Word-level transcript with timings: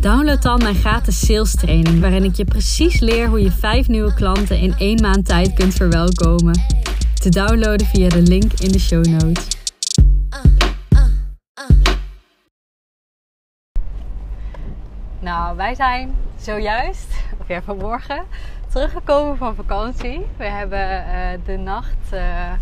download 0.00 0.42
dan 0.42 0.58
mijn 0.58 0.74
gratis 0.74 1.26
sales 1.26 1.54
training, 1.54 2.00
waarin 2.00 2.24
ik 2.24 2.34
je 2.34 2.44
precies 2.44 3.00
leer 3.00 3.28
hoe 3.28 3.42
je 3.42 3.50
vijf 3.50 3.88
nieuwe 3.88 4.14
klanten 4.14 4.58
in 4.58 4.74
één 4.78 5.00
maand 5.00 5.26
tijd 5.26 5.54
kunt 5.54 5.74
verwelkomen. 5.74 6.60
Te 7.14 7.28
downloaden 7.28 7.86
via 7.86 8.08
de 8.08 8.22
link 8.22 8.52
in 8.52 8.72
de 8.72 8.78
show 8.78 9.04
notes. 9.04 9.46
Nou, 15.20 15.56
wij 15.56 15.74
zijn 15.74 16.14
zojuist, 16.38 17.14
of 17.40 17.48
ja, 17.48 17.62
vanmorgen, 17.62 18.22
teruggekomen 18.72 19.36
van 19.36 19.54
vakantie. 19.54 20.26
We 20.36 20.44
hebben 20.44 21.04
uh, 21.06 21.46
de 21.46 21.56
nacht 21.56 22.12
uh, 22.12 22.52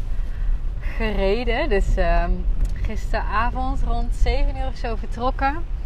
gereden. 0.80 1.68
Dus 1.68 1.86
uh, 1.96 2.24
gisteravond 2.82 3.80
rond 3.86 4.14
7 4.14 4.56
uur 4.56 4.66
of 4.66 4.76
zo 4.76 4.96
vertrokken. 4.96 5.77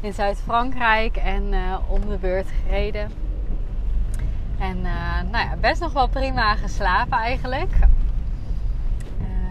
In 0.00 0.12
Zuid-Frankrijk 0.12 1.16
en 1.16 1.52
uh, 1.52 1.76
om 1.88 2.00
de 2.08 2.18
beurt 2.18 2.48
gereden. 2.62 3.10
En 4.58 4.80
nou 5.30 5.44
ja, 5.46 5.56
best 5.60 5.80
nog 5.80 5.92
wel 5.92 6.08
prima 6.08 6.54
geslapen 6.54 7.18
eigenlijk. 7.18 7.74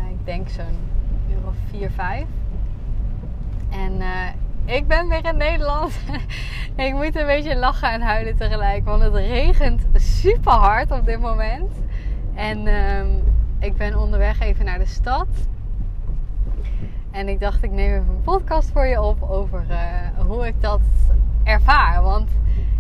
ik 0.10 0.26
denk 0.26 0.50
zo'n 0.50 0.78
uur 1.30 1.48
of 1.48 1.56
4, 1.72 1.92
5. 1.92 2.26
En 3.70 4.02
ik 4.70 4.88
ben 4.88 5.08
weer 5.08 5.26
in 5.26 5.38
Nederland. 5.38 6.00
ik 6.76 6.94
moet 6.94 7.16
een 7.16 7.26
beetje 7.26 7.56
lachen 7.56 7.92
en 7.92 8.02
huilen 8.02 8.38
tegelijk. 8.38 8.86
Want 8.86 9.02
het 9.02 9.14
regent 9.14 9.82
super 9.94 10.52
hard 10.52 10.92
op 10.92 11.06
dit 11.06 11.20
moment. 11.20 11.72
En 12.36 12.68
um, 12.68 13.24
ik 13.60 13.78
ben 13.78 14.00
onderweg 14.00 14.40
even 14.40 14.66
naar 14.66 14.78
de 14.78 14.86
stad. 14.86 15.28
En 17.12 17.28
ik 17.28 17.40
dacht, 17.40 17.64
ik 17.64 17.72
neem 17.72 17.92
even 17.94 18.10
een 18.10 18.22
podcast 18.22 18.72
voor 18.72 18.86
je 18.86 19.02
op 19.02 19.22
over 19.22 19.66
uh, 19.70 20.26
hoe 20.28 20.48
ik 20.48 20.62
dat 20.62 20.82
ervaar. 21.44 22.02
Want 22.02 22.30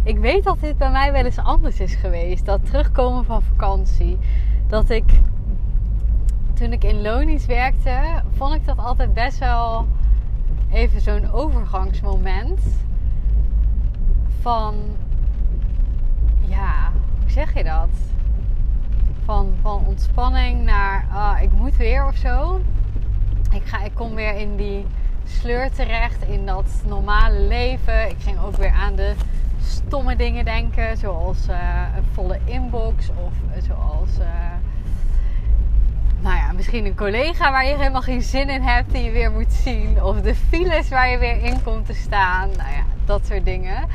ik 0.03 0.17
weet 0.17 0.43
dat 0.43 0.59
dit 0.59 0.77
bij 0.77 0.91
mij 0.91 1.11
wel 1.11 1.25
eens 1.25 1.37
anders 1.37 1.79
is 1.79 1.95
geweest. 1.95 2.45
Dat 2.45 2.65
terugkomen 2.65 3.25
van 3.25 3.41
vakantie. 3.41 4.17
Dat 4.67 4.89
ik, 4.89 5.19
toen 6.53 6.71
ik 6.71 6.83
in 6.83 7.01
Lonies 7.01 7.45
werkte, 7.45 8.21
vond 8.35 8.53
ik 8.53 8.65
dat 8.65 8.77
altijd 8.77 9.13
best 9.13 9.39
wel 9.39 9.87
even 10.71 11.01
zo'n 11.01 11.31
overgangsmoment. 11.31 12.61
Van, 14.41 14.75
ja, 16.39 16.91
hoe 17.21 17.29
zeg 17.31 17.53
je 17.53 17.63
dat? 17.63 17.89
van, 19.29 19.53
van 19.61 19.85
ontspanning 19.85 20.63
naar 20.63 21.07
ah, 21.11 21.41
ik 21.41 21.51
moet 21.51 21.75
weer 21.75 22.05
of 22.05 22.15
zo. 22.15 22.61
Ik, 23.51 23.63
ik 23.85 23.91
kom 23.93 24.15
weer 24.15 24.35
in 24.35 24.55
die 24.55 24.85
sleur 25.25 25.71
terecht, 25.71 26.23
in 26.23 26.45
dat 26.45 26.81
normale 26.85 27.39
leven. 27.39 28.09
Ik 28.09 28.17
ging 28.19 28.39
ook 28.39 28.55
weer 28.55 28.71
aan 28.71 28.95
de 28.95 29.13
stomme 29.61 30.15
dingen 30.15 30.45
denken, 30.45 30.97
zoals 30.97 31.47
uh, 31.49 31.55
een 31.95 32.03
volle 32.13 32.39
inbox 32.45 33.09
of 33.09 33.33
uh, 33.55 33.63
zoals. 33.63 34.09
Uh, 34.19 34.25
nou 36.21 36.35
ja, 36.35 36.51
misschien 36.51 36.85
een 36.85 36.95
collega 36.95 37.51
waar 37.51 37.65
je 37.65 37.75
helemaal 37.75 38.01
geen 38.01 38.21
zin 38.21 38.49
in 38.49 38.61
hebt 38.61 38.91
die 38.91 39.03
je 39.03 39.11
weer 39.11 39.31
moet 39.31 39.53
zien. 39.53 40.03
Of 40.03 40.21
de 40.21 40.35
files 40.35 40.89
waar 40.89 41.09
je 41.09 41.17
weer 41.17 41.43
in 41.43 41.63
komt 41.63 41.85
te 41.85 41.93
staan. 41.93 42.49
Nou 42.49 42.71
ja, 42.71 42.83
dat 43.05 43.25
soort 43.25 43.45
dingen. 43.45 43.87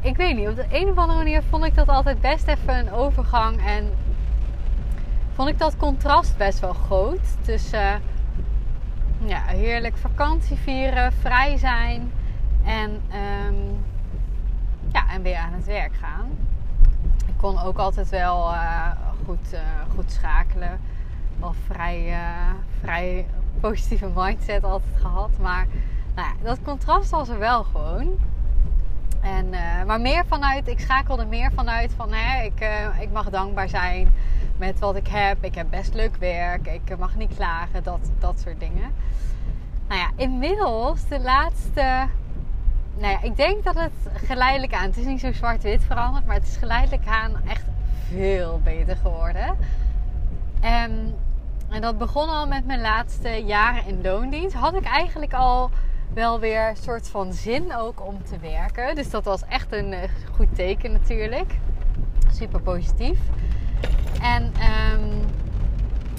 Ik 0.00 0.16
weet 0.16 0.36
niet, 0.36 0.48
op 0.48 0.56
de 0.56 0.66
een 0.70 0.88
of 0.88 0.96
andere 0.96 1.18
manier 1.18 1.42
vond 1.50 1.64
ik 1.64 1.74
dat 1.74 1.88
altijd 1.88 2.20
best 2.20 2.46
even 2.46 2.78
een 2.78 2.92
overgang. 2.92 3.66
En 3.66 3.90
vond 5.34 5.48
ik 5.48 5.58
dat 5.58 5.76
contrast 5.76 6.36
best 6.36 6.60
wel 6.60 6.72
groot. 6.72 7.20
Tussen 7.40 8.02
ja, 9.28 9.42
heerlijk 9.44 9.96
vakantie 9.96 10.56
vieren, 10.56 11.12
vrij 11.12 11.56
zijn 11.56 12.12
en, 12.64 12.90
um, 13.46 13.84
ja, 14.92 15.10
en 15.10 15.22
weer 15.22 15.36
aan 15.36 15.52
het 15.52 15.64
werk 15.64 15.94
gaan. 15.94 16.30
Ik 17.26 17.34
kon 17.36 17.60
ook 17.60 17.78
altijd 17.78 18.08
wel 18.08 18.52
uh, 18.52 18.90
goed, 19.24 19.52
uh, 19.52 19.60
goed 19.94 20.12
schakelen. 20.12 20.80
Wel 21.38 21.54
vrij, 21.66 22.10
uh, 22.10 22.50
vrij 22.80 23.26
positieve 23.60 24.10
mindset 24.14 24.64
altijd 24.64 24.96
gehad. 24.96 25.30
Maar 25.40 25.66
nou 26.14 26.28
ja, 26.28 26.44
dat 26.44 26.58
contrast 26.62 27.10
was 27.10 27.28
er 27.28 27.38
wel 27.38 27.64
gewoon. 27.64 28.18
En, 29.22 29.50
maar 29.86 30.00
meer 30.00 30.24
vanuit, 30.26 30.68
ik 30.68 30.80
schakelde 30.80 31.24
meer 31.24 31.50
vanuit 31.54 31.92
van 31.96 32.12
hè, 32.12 32.42
ik, 32.44 32.66
ik 33.00 33.12
mag 33.12 33.30
dankbaar 33.30 33.68
zijn 33.68 34.12
met 34.62 34.78
wat 34.78 34.96
ik 34.96 35.08
heb. 35.08 35.44
Ik 35.44 35.54
heb 35.54 35.70
best 35.70 35.94
leuk 35.94 36.16
werk. 36.16 36.66
Ik 36.66 36.98
mag 36.98 37.16
niet 37.16 37.34
klagen. 37.36 37.82
Dat, 37.82 38.10
dat 38.18 38.40
soort 38.40 38.60
dingen. 38.60 38.90
Nou 39.88 40.00
ja, 40.00 40.10
inmiddels 40.16 41.08
de 41.08 41.20
laatste. 41.20 42.06
Nou 42.96 43.12
ja, 43.12 43.22
ik 43.22 43.36
denk 43.36 43.64
dat 43.64 43.74
het 43.74 43.92
geleidelijk 44.14 44.74
aan. 44.74 44.82
Het 44.82 44.96
is 44.96 45.04
niet 45.04 45.20
zo 45.20 45.32
zwart-wit 45.32 45.84
veranderd. 45.84 46.26
Maar 46.26 46.34
het 46.34 46.46
is 46.46 46.56
geleidelijk 46.56 47.06
aan 47.06 47.32
echt 47.48 47.64
veel 48.08 48.60
beter 48.64 48.96
geworden. 48.96 49.56
En, 50.60 51.14
en 51.68 51.80
dat 51.80 51.98
begon 51.98 52.28
al 52.28 52.46
met 52.46 52.66
mijn 52.66 52.80
laatste 52.80 53.28
jaren 53.28 53.86
in 53.86 54.02
loondienst. 54.02 54.56
Had 54.56 54.74
ik 54.74 54.84
eigenlijk 54.84 55.34
al 55.34 55.70
wel 56.14 56.40
weer 56.40 56.68
een 56.68 56.76
soort 56.76 57.08
van 57.08 57.32
zin 57.32 57.76
ook 57.76 58.06
om 58.06 58.24
te 58.24 58.38
werken. 58.38 58.94
Dus 58.94 59.10
dat 59.10 59.24
was 59.24 59.42
echt 59.48 59.72
een 59.72 59.92
eh, 59.92 60.08
goed 60.34 60.54
teken 60.54 60.92
natuurlijk. 60.92 61.52
Super 62.32 62.60
positief. 62.60 63.18
En 64.22 64.42
um, 64.42 65.24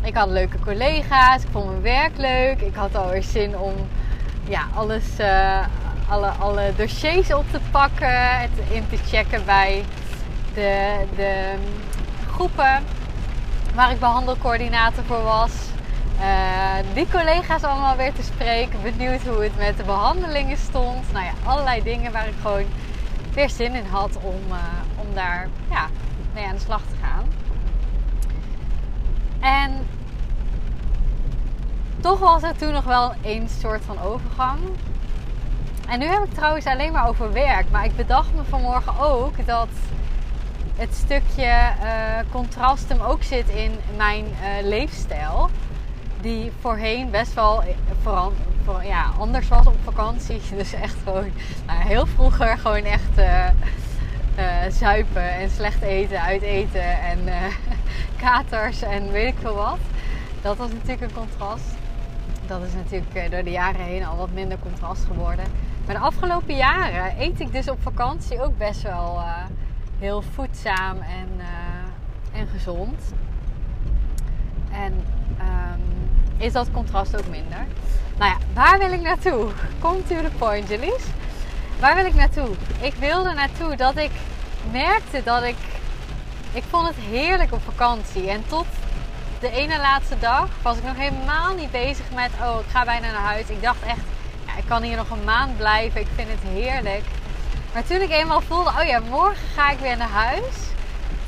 ik 0.04 0.16
had 0.16 0.30
leuke 0.30 0.60
collega's. 0.60 1.44
Ik 1.44 1.50
vond 1.52 1.70
mijn 1.70 1.82
werk 1.82 2.18
leuk. 2.18 2.62
Ik 2.62 2.76
had 2.76 2.96
alweer 2.96 3.24
zin 3.24 3.58
om 3.58 3.74
ja, 4.44 4.68
alles, 4.74 5.20
uh, 5.20 5.66
alle, 6.10 6.28
alle 6.28 6.72
dossiers 6.76 7.34
op 7.34 7.46
te 7.52 7.60
pakken. 7.72 8.40
Het 8.40 8.50
in 8.70 8.88
te 8.90 8.98
checken 8.98 9.46
bij 9.46 9.84
de, 10.54 11.06
de 11.16 11.54
groepen 12.32 12.84
waar 13.76 13.92
ik 13.92 14.00
behandelcoördinator 14.00 15.04
voor 15.04 15.24
was. 15.24 15.73
Uh, 16.20 16.76
die 16.94 17.08
collega's 17.12 17.64
allemaal 17.64 17.96
weer 17.96 18.14
te 18.14 18.24
spreken. 18.24 18.82
Benieuwd 18.82 19.22
hoe 19.22 19.44
het 19.44 19.58
met 19.58 19.78
de 19.78 19.84
behandelingen 19.84 20.58
stond. 20.58 21.12
Nou 21.12 21.26
ja, 21.26 21.32
allerlei 21.44 21.84
dingen 21.84 22.12
waar 22.12 22.28
ik 22.28 22.34
gewoon 22.42 22.66
weer 23.34 23.50
zin 23.50 23.76
in 23.76 23.86
had 23.86 24.18
om, 24.22 24.42
uh, 24.50 24.56
om 24.96 25.14
daar 25.14 25.48
ja, 25.70 25.88
mee 26.34 26.46
aan 26.46 26.56
de 26.56 26.62
slag 26.62 26.82
te 26.82 26.96
gaan. 27.02 27.26
En 29.40 29.88
toch 32.00 32.20
was 32.20 32.42
het 32.42 32.58
toen 32.58 32.74
nog 32.74 32.84
wel 32.84 33.14
een 33.22 33.50
soort 33.60 33.82
van 33.86 34.02
overgang. 34.02 34.60
En 35.88 36.00
nu 36.00 36.06
heb 36.06 36.24
ik 36.24 36.34
trouwens 36.34 36.66
alleen 36.66 36.92
maar 36.92 37.08
over 37.08 37.34
werk. 37.34 37.70
Maar 37.72 37.86
ik 37.86 37.96
bedacht 37.96 38.36
me 38.36 38.44
vanmorgen 38.44 39.00
ook 39.00 39.46
dat 39.46 39.68
het 40.76 40.96
stukje 40.96 41.46
uh, 41.46 42.32
contrast 42.32 42.90
hem 42.90 43.02
ook 43.02 43.24
zit 43.24 43.50
in 43.50 43.80
mijn 43.98 44.26
leefstijl. 44.62 45.50
Die 46.24 46.52
voorheen 46.60 47.10
best 47.10 47.34
wel 47.34 47.64
voor, 48.64 48.84
ja, 48.84 49.12
anders 49.20 49.48
was 49.48 49.68
op 49.68 49.76
vakantie. 49.84 50.42
Dus 50.58 50.74
echt 50.74 50.96
gewoon 51.04 51.32
nou, 51.66 51.82
heel 51.82 52.06
vroeger 52.06 52.58
gewoon 52.58 52.84
echt 52.84 53.18
uh, 53.18 53.48
zuipen 54.70 55.32
en 55.34 55.50
slecht 55.50 55.82
eten, 55.82 56.22
uit 56.22 56.42
eten 56.42 57.02
en 57.02 57.20
katers 58.24 58.82
en 58.82 59.12
weet 59.12 59.28
ik 59.28 59.40
veel 59.40 59.56
wat. 59.56 59.80
Dat 60.42 60.58
was 60.58 60.72
natuurlijk 60.72 61.02
een 61.02 61.14
contrast. 61.14 61.76
Dat 62.48 62.62
is 62.62 62.74
natuurlijk 62.74 63.14
eh, 63.14 63.32
door 63.32 63.44
de 63.44 63.52
jaren 63.52 63.82
heen 63.82 64.06
al 64.06 64.18
wat 64.18 64.32
minder 64.34 64.58
contrast 64.60 65.06
geworden. 65.06 65.46
Maar 65.86 65.96
de 65.96 66.02
afgelopen 66.02 66.56
jaren 66.56 67.22
eet 67.22 67.40
ik 67.40 67.52
dus 67.52 67.70
op 67.70 67.82
vakantie 67.82 68.42
ook 68.42 68.58
best 68.58 68.82
wel 68.82 69.22
heel 70.00 70.22
voedzaam 70.22 70.98
en, 70.98 71.30
en 72.34 72.48
gezond. 72.48 73.14
En 74.72 74.94
um, 75.40 76.03
is 76.38 76.54
dat 76.54 76.72
contrast 76.72 77.18
ook 77.18 77.28
minder. 77.28 77.66
Nou 78.18 78.32
ja, 78.32 78.38
waar 78.54 78.80
wil 78.80 78.92
ik 78.92 79.02
naartoe? 79.02 79.50
Come 79.80 80.04
to 80.04 80.16
the 80.16 80.32
point. 80.38 80.70
Waar 81.80 81.96
wil 81.96 82.06
ik 82.06 82.16
naartoe? 82.16 82.50
Ik 82.82 82.94
wilde 82.94 83.34
naartoe 83.34 83.76
dat 83.76 83.98
ik 83.98 84.12
merkte 84.72 85.24
dat 85.24 85.44
ik 85.44 85.56
ik 86.54 86.64
vond 86.70 86.88
het 86.88 86.96
heerlijk 86.96 87.54
op 87.54 87.62
vakantie. 87.64 88.30
En 88.30 88.44
tot 88.48 88.66
de 89.40 89.52
ene 89.52 89.78
laatste 89.78 90.20
dag 90.20 90.48
was 90.62 90.78
ik 90.78 90.84
nog 90.84 90.98
helemaal 90.98 91.56
niet 91.56 91.72
bezig 91.72 92.06
met... 92.16 92.32
Oh, 92.42 92.60
ik 92.60 92.72
ga 92.72 92.86
bijna 92.86 93.12
naar 93.12 93.22
huis. 93.22 93.50
Ik 93.50 93.62
dacht 93.62 93.82
echt, 93.82 94.02
ja, 94.46 94.58
ik 94.58 94.64
kan 94.68 94.82
hier 94.82 94.96
nog 94.96 95.10
een 95.10 95.24
maand 95.24 95.58
blijven. 95.58 96.02
Ik 96.02 96.08
vind 96.16 96.30
het 96.30 96.52
heerlijk. 96.54 97.04
Maar 97.74 97.84
toen 97.84 98.02
ik 98.02 98.10
eenmaal 98.10 98.42
voelde, 98.42 98.70
oh 98.70 98.84
ja, 98.86 99.00
morgen 99.10 99.48
ga 99.56 99.72
ik 99.72 99.80
weer 99.80 99.98
naar 99.98 100.10
huis. 100.10 100.56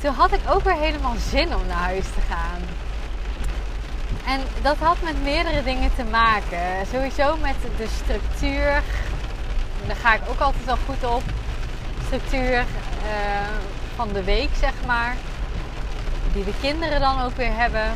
Toen 0.00 0.14
had 0.14 0.32
ik 0.32 0.40
ook 0.48 0.62
weer 0.62 0.76
helemaal 0.76 1.14
zin 1.30 1.54
om 1.54 1.66
naar 1.66 1.76
huis 1.76 2.04
te 2.04 2.20
gaan. 2.28 2.62
En 4.26 4.40
dat 4.62 4.76
had 4.76 4.96
met 5.02 5.22
meerdere 5.22 5.62
dingen 5.62 5.90
te 5.94 6.04
maken. 6.04 6.86
Sowieso 6.92 7.36
met 7.36 7.54
de 7.76 7.86
structuur. 8.02 8.82
Daar 9.86 9.96
ga 9.96 10.14
ik 10.14 10.20
ook 10.28 10.40
altijd 10.40 10.64
wel 10.64 10.78
goed 10.86 11.04
op. 11.04 11.22
Structuur 12.04 12.58
uh, 12.58 12.64
van 13.94 14.08
de 14.12 14.24
week, 14.24 14.50
zeg 14.60 14.72
maar. 14.86 15.14
Die 16.32 16.44
de 16.44 16.54
kinderen 16.60 17.00
dan 17.00 17.22
ook 17.22 17.36
weer 17.36 17.56
hebben. 17.56 17.86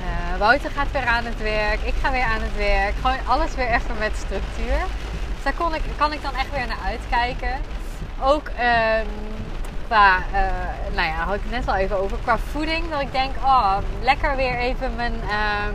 Uh, 0.00 0.38
Wouter 0.38 0.70
gaat 0.70 0.90
weer 0.92 1.06
aan 1.06 1.24
het 1.24 1.42
werk. 1.42 1.80
Ik 1.82 1.94
ga 2.02 2.10
weer 2.10 2.24
aan 2.24 2.42
het 2.42 2.56
werk. 2.56 2.94
Gewoon 2.94 3.26
alles 3.26 3.54
weer 3.54 3.68
even 3.68 3.98
met 3.98 4.12
structuur. 4.16 4.78
Dus 5.34 5.42
daar 5.42 5.52
kon 5.52 5.74
ik, 5.74 5.82
kan 5.96 6.12
ik 6.12 6.22
dan 6.22 6.34
echt 6.34 6.50
weer 6.50 6.66
naar 6.66 6.84
uitkijken. 6.84 7.60
Ook 8.20 8.48
um, 8.48 9.33
qua, 9.94 10.18
uh, 10.18 10.94
nou 10.94 11.08
ja, 11.08 11.24
had 11.24 11.34
ik 11.34 11.40
het 11.42 11.50
net 11.50 11.68
al 11.68 11.74
even 11.74 11.98
over, 11.98 12.18
qua 12.22 12.38
voeding. 12.38 12.90
Dat 12.90 13.00
ik 13.00 13.12
denk, 13.12 13.34
oh, 13.44 13.76
lekker 14.02 14.36
weer 14.36 14.58
even 14.58 14.94
mijn, 14.96 15.14
uh, 15.24 15.72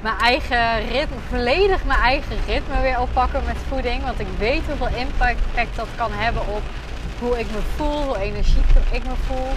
mijn 0.00 0.18
eigen 0.18 0.88
ritme, 0.88 1.16
volledig 1.28 1.84
mijn 1.84 1.98
eigen 1.98 2.36
ritme 2.46 2.80
weer 2.80 3.00
oppakken 3.00 3.42
met 3.46 3.56
voeding. 3.68 4.04
Want 4.04 4.20
ik 4.20 4.26
weet 4.38 4.62
hoeveel 4.66 4.98
impact 4.98 5.76
dat 5.76 5.88
kan 5.96 6.10
hebben 6.12 6.42
op 6.46 6.62
hoe 7.18 7.38
ik 7.38 7.46
me 7.50 7.60
voel, 7.76 8.02
hoe 8.02 8.18
energiek 8.18 8.68
ik 8.90 9.04
me 9.04 9.14
voel. 9.26 9.52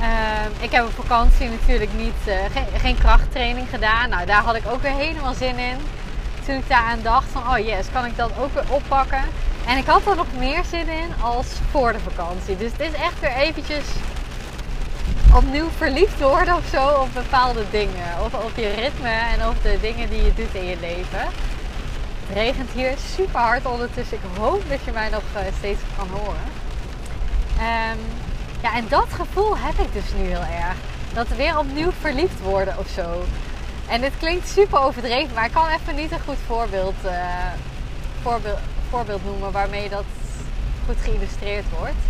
Uh, 0.00 0.64
ik 0.64 0.70
heb 0.70 0.84
op 0.84 1.04
vakantie 1.04 1.48
natuurlijk 1.50 1.92
niet, 1.96 2.20
uh, 2.26 2.34
geen, 2.52 2.80
geen 2.80 2.98
krachttraining 2.98 3.68
gedaan. 3.70 4.08
Nou, 4.08 4.26
daar 4.26 4.42
had 4.42 4.56
ik 4.56 4.66
ook 4.72 4.82
weer 4.82 4.96
helemaal 4.96 5.34
zin 5.34 5.58
in. 5.58 5.78
Toen 6.46 6.56
ik 6.56 6.68
daar 6.68 6.82
aan 6.82 7.02
dacht 7.02 7.26
van, 7.32 7.42
oh 7.42 7.58
yes, 7.58 7.86
kan 7.92 8.04
ik 8.04 8.16
dat 8.16 8.30
ook 8.40 8.54
weer 8.54 8.64
oppakken. 8.68 9.22
En 9.66 9.76
ik 9.76 9.86
had 9.86 10.06
er 10.06 10.16
nog 10.16 10.26
meer 10.38 10.64
zin 10.70 10.88
in 10.88 11.10
als 11.22 11.46
voor 11.70 11.92
de 11.92 11.98
vakantie. 11.98 12.56
Dus 12.56 12.72
het 12.72 12.80
is 12.80 12.92
echt 12.92 13.20
weer 13.20 13.36
eventjes 13.36 13.84
opnieuw 15.34 15.68
verliefd 15.76 16.20
worden 16.20 16.56
of 16.56 16.64
zo 16.70 16.88
op 16.88 17.08
bepaalde 17.14 17.64
dingen. 17.70 18.20
Of 18.24 18.34
op 18.34 18.52
je 18.56 18.68
ritme 18.68 19.08
en 19.08 19.48
op 19.48 19.62
de 19.62 19.78
dingen 19.80 20.08
die 20.08 20.24
je 20.24 20.34
doet 20.34 20.54
in 20.54 20.64
je 20.64 20.76
leven. 20.80 21.24
Het 22.26 22.36
regent 22.36 22.70
hier 22.70 22.94
super 23.16 23.40
hard 23.40 23.66
ondertussen. 23.66 24.16
Ik 24.16 24.38
hoop 24.38 24.62
dat 24.68 24.78
je 24.84 24.92
mij 24.92 25.08
nog 25.08 25.22
eh, 25.34 25.42
steeds 25.58 25.80
kan 25.96 26.08
horen. 26.08 26.48
Um, 27.58 27.98
ja, 28.62 28.74
en 28.74 28.84
dat 28.88 29.06
gevoel 29.10 29.58
heb 29.58 29.78
ik 29.86 29.92
dus 29.92 30.12
nu 30.18 30.26
heel 30.26 30.46
erg. 30.66 30.76
Dat 31.12 31.28
weer 31.28 31.58
opnieuw 31.58 31.92
verliefd 32.00 32.40
worden 32.40 32.78
of 32.78 32.88
zo. 32.88 33.24
En 33.88 34.00
dit 34.00 34.12
klinkt 34.18 34.48
super 34.48 34.78
overdreven, 34.78 35.34
maar 35.34 35.44
ik 35.44 35.52
kan 35.52 35.68
even 35.68 35.94
niet 35.94 36.12
een 36.12 36.20
goed 36.20 36.38
voorbeeld, 36.46 36.94
uh, 37.04 37.12
voorbeeld, 38.22 38.58
voorbeeld 38.90 39.24
noemen 39.24 39.52
waarmee 39.52 39.88
dat 39.88 40.04
goed 40.86 40.96
geïllustreerd 41.00 41.64
wordt. 41.78 42.02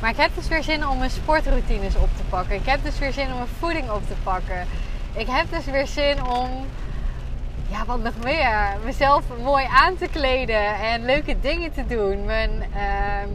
Maar 0.00 0.10
ik 0.10 0.16
heb 0.16 0.30
dus 0.34 0.48
weer 0.48 0.62
zin 0.62 0.88
om 0.88 0.98
mijn 0.98 1.10
sportroutines 1.10 1.96
op 1.96 2.08
te 2.16 2.22
pakken. 2.28 2.54
Ik 2.54 2.66
heb 2.66 2.84
dus 2.84 2.98
weer 2.98 3.12
zin 3.12 3.26
om 3.26 3.36
mijn 3.36 3.48
voeding 3.58 3.90
op 3.90 4.06
te 4.06 4.14
pakken. 4.22 4.66
Ik 5.12 5.26
heb 5.26 5.50
dus 5.50 5.64
weer 5.64 5.86
zin 5.86 6.24
om, 6.24 6.66
ja, 7.68 7.84
wat 7.84 8.02
nog 8.02 8.14
meer, 8.22 8.76
mezelf 8.84 9.24
mooi 9.42 9.66
aan 9.70 9.96
te 9.96 10.08
kleden 10.12 10.74
en 10.74 11.04
leuke 11.04 11.40
dingen 11.40 11.72
te 11.72 11.86
doen. 11.86 12.24
Mijn, 12.24 12.50
uh, 12.50 13.32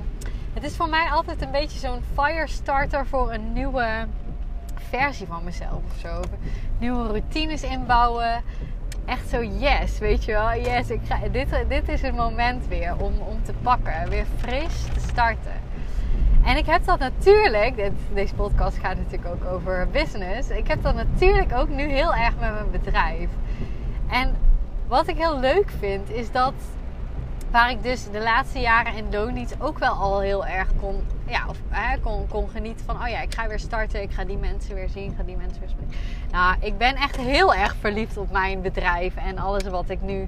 het 0.53 0.63
is 0.63 0.75
voor 0.75 0.89
mij 0.89 1.11
altijd 1.11 1.41
een 1.41 1.51
beetje 1.51 1.79
zo'n 1.79 2.03
firestarter 2.15 3.05
voor 3.07 3.33
een 3.33 3.53
nieuwe 3.53 4.07
versie 4.89 5.27
van 5.27 5.43
mezelf 5.43 5.81
of 5.91 5.99
zo. 6.01 6.19
Nieuwe 6.79 7.07
routines 7.07 7.63
inbouwen 7.63 8.43
echt 9.05 9.29
zo 9.29 9.43
yes, 9.43 9.99
weet 9.99 10.23
je 10.23 10.31
wel. 10.31 10.55
Yes, 10.55 10.89
ik 10.89 10.99
ga, 11.03 11.17
dit, 11.31 11.47
dit 11.67 11.89
is 11.89 12.01
het 12.01 12.15
moment 12.15 12.67
weer 12.67 12.95
om, 12.97 13.13
om 13.19 13.43
te 13.43 13.53
pakken. 13.61 14.09
Weer 14.09 14.25
fris 14.37 14.83
te 14.93 14.99
starten. 14.99 15.69
En 16.43 16.57
ik 16.57 16.65
heb 16.65 16.85
dat 16.85 16.99
natuurlijk, 16.99 17.91
deze 18.13 18.35
podcast 18.35 18.77
gaat 18.77 18.97
natuurlijk 18.97 19.25
ook 19.25 19.53
over 19.53 19.87
business. 19.91 20.49
Ik 20.49 20.67
heb 20.67 20.83
dat 20.83 20.95
natuurlijk 20.95 21.53
ook 21.53 21.69
nu 21.69 21.83
heel 21.83 22.13
erg 22.13 22.33
met 22.39 22.53
mijn 22.53 22.71
bedrijf. 22.71 23.29
En 24.09 24.35
wat 24.87 25.07
ik 25.07 25.17
heel 25.17 25.39
leuk 25.39 25.71
vind, 25.79 26.09
is 26.09 26.31
dat 26.31 26.53
waar 27.51 27.71
ik 27.71 27.83
dus 27.83 28.11
de 28.11 28.21
laatste 28.21 28.59
jaren 28.59 28.95
in 28.95 29.05
loondienst 29.11 29.55
ook 29.59 29.79
wel 29.79 29.93
al 29.93 30.19
heel 30.19 30.45
erg 30.45 30.67
kon, 30.79 31.03
ja, 31.27 31.45
of, 31.47 31.57
hè, 31.69 31.97
kon, 31.97 32.27
kon 32.27 32.49
genieten 32.49 32.85
van... 32.85 32.95
oh 32.95 33.07
ja, 33.07 33.21
ik 33.21 33.33
ga 33.33 33.47
weer 33.47 33.59
starten, 33.59 34.01
ik 34.01 34.11
ga 34.11 34.23
die 34.23 34.37
mensen 34.37 34.75
weer 34.75 34.89
zien, 34.89 35.11
ik 35.11 35.17
ga 35.17 35.23
die 35.23 35.37
mensen 35.37 35.59
weer 35.59 35.69
spreken. 35.69 35.95
Nou, 36.31 36.55
ik 36.59 36.77
ben 36.77 36.95
echt 36.95 37.17
heel 37.17 37.53
erg 37.53 37.75
verliefd 37.79 38.17
op 38.17 38.31
mijn 38.31 38.61
bedrijf 38.61 39.15
en 39.15 39.37
alles 39.37 39.63
wat 39.63 39.89
ik 39.89 40.01
nu 40.01 40.27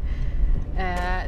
uh, 0.76 0.84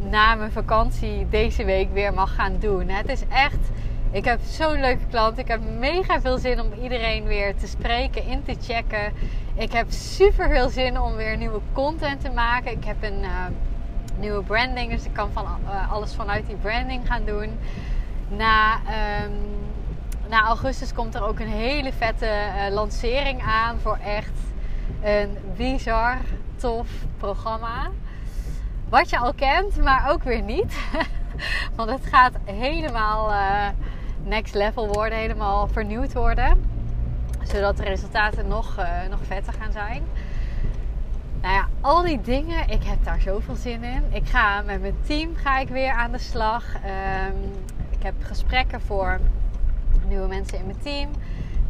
na 0.09 0.35
mijn 0.35 0.51
vakantie 0.51 1.29
deze 1.29 1.65
week 1.65 1.93
weer 1.93 2.13
mag 2.13 2.35
gaan 2.35 2.57
doen. 2.59 2.89
Het 2.89 3.09
is 3.09 3.21
echt... 3.29 3.69
Ik 4.11 4.25
heb 4.25 4.39
zo'n 4.43 4.79
leuke 4.79 5.05
klant. 5.09 5.37
Ik 5.37 5.47
heb 5.47 5.61
mega 5.79 6.21
veel 6.21 6.37
zin 6.37 6.61
om 6.61 6.73
iedereen 6.83 7.23
weer 7.23 7.55
te 7.55 7.67
spreken, 7.67 8.25
in 8.25 8.43
te 8.43 8.55
checken. 8.61 9.13
Ik 9.55 9.71
heb 9.71 9.85
super 9.89 10.49
veel 10.49 10.69
zin 10.69 10.99
om 10.99 11.15
weer 11.15 11.37
nieuwe 11.37 11.59
content 11.73 12.21
te 12.21 12.29
maken. 12.29 12.71
Ik 12.71 12.85
heb 12.85 13.03
een... 13.03 13.19
Uh, 13.21 13.45
nieuwe 14.19 14.43
branding. 14.43 14.91
Dus 14.91 15.05
ik 15.05 15.13
kan 15.13 15.31
van, 15.31 15.45
uh, 15.63 15.91
alles 15.91 16.13
vanuit 16.13 16.47
die 16.47 16.55
branding 16.55 17.07
gaan 17.07 17.25
doen. 17.25 17.59
Na, 18.27 18.73
um, 19.23 19.31
na 20.29 20.41
augustus 20.41 20.93
komt 20.93 21.15
er 21.15 21.23
ook 21.23 21.39
een 21.39 21.47
hele 21.47 21.93
vette 21.93 22.25
uh, 22.25 22.73
lancering 22.73 23.43
aan 23.43 23.79
voor 23.79 23.97
echt 23.97 24.33
een 25.01 25.37
bizar 25.55 26.17
tof 26.55 26.87
programma. 27.17 27.89
Wat 28.89 29.09
je 29.09 29.17
al 29.17 29.33
kent, 29.33 29.83
maar 29.83 30.11
ook 30.11 30.23
weer 30.23 30.41
niet. 30.41 30.77
Want 31.75 31.89
het 31.89 32.05
gaat 32.05 32.33
helemaal 32.43 33.31
uh, 33.31 33.67
next 34.23 34.53
level 34.53 34.87
worden, 34.87 35.17
helemaal 35.17 35.67
vernieuwd 35.67 36.13
worden. 36.13 36.73
Zodat 37.43 37.77
de 37.77 37.83
resultaten 37.83 38.47
nog, 38.47 38.75
nog 39.09 39.19
vetter 39.27 39.53
gaan 39.53 39.71
zijn. 39.71 40.03
Nou 41.45 41.57
ja, 41.57 41.67
al 41.81 42.01
die 42.01 42.21
dingen, 42.21 42.69
ik 42.69 42.83
heb 42.83 43.03
daar 43.03 43.21
zoveel 43.21 43.55
zin 43.55 43.83
in. 43.83 44.03
Ik 44.09 44.27
ga 44.27 44.61
met 44.61 44.81
mijn 44.81 44.95
team 45.01 45.35
ga 45.35 45.59
ik 45.59 45.67
weer 45.67 45.91
aan 45.91 46.11
de 46.11 46.17
slag. 46.17 46.63
Um, 46.75 47.51
ik 47.89 48.03
heb 48.03 48.13
gesprekken 48.19 48.81
voor 48.81 49.19
nieuwe 50.07 50.27
mensen 50.27 50.57
in 50.57 50.65
mijn 50.65 50.79
team. 50.83 51.09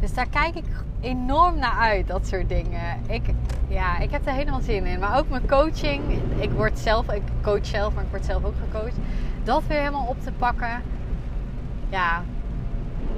Dus 0.00 0.14
daar 0.14 0.28
kijk 0.28 0.54
ik 0.54 0.64
enorm 1.00 1.58
naar 1.58 1.78
uit, 1.78 2.06
dat 2.06 2.26
soort 2.26 2.48
dingen. 2.48 3.00
Ik, 3.08 3.22
ja, 3.68 3.98
ik 3.98 4.10
heb 4.10 4.26
er 4.26 4.32
helemaal 4.32 4.60
zin 4.60 4.86
in. 4.86 4.98
Maar 4.98 5.18
ook 5.18 5.28
mijn 5.28 5.48
coaching. 5.48 6.02
Ik 6.36 6.50
word 6.50 6.78
zelf, 6.78 7.12
ik 7.12 7.22
coach 7.42 7.66
zelf, 7.66 7.94
maar 7.94 8.04
ik 8.04 8.10
word 8.10 8.24
zelf 8.24 8.44
ook 8.44 8.56
gecoacht. 8.70 8.96
Dat 9.44 9.62
weer 9.66 9.78
helemaal 9.78 10.06
op 10.06 10.22
te 10.22 10.32
pakken. 10.32 10.82
Ja, 11.88 12.22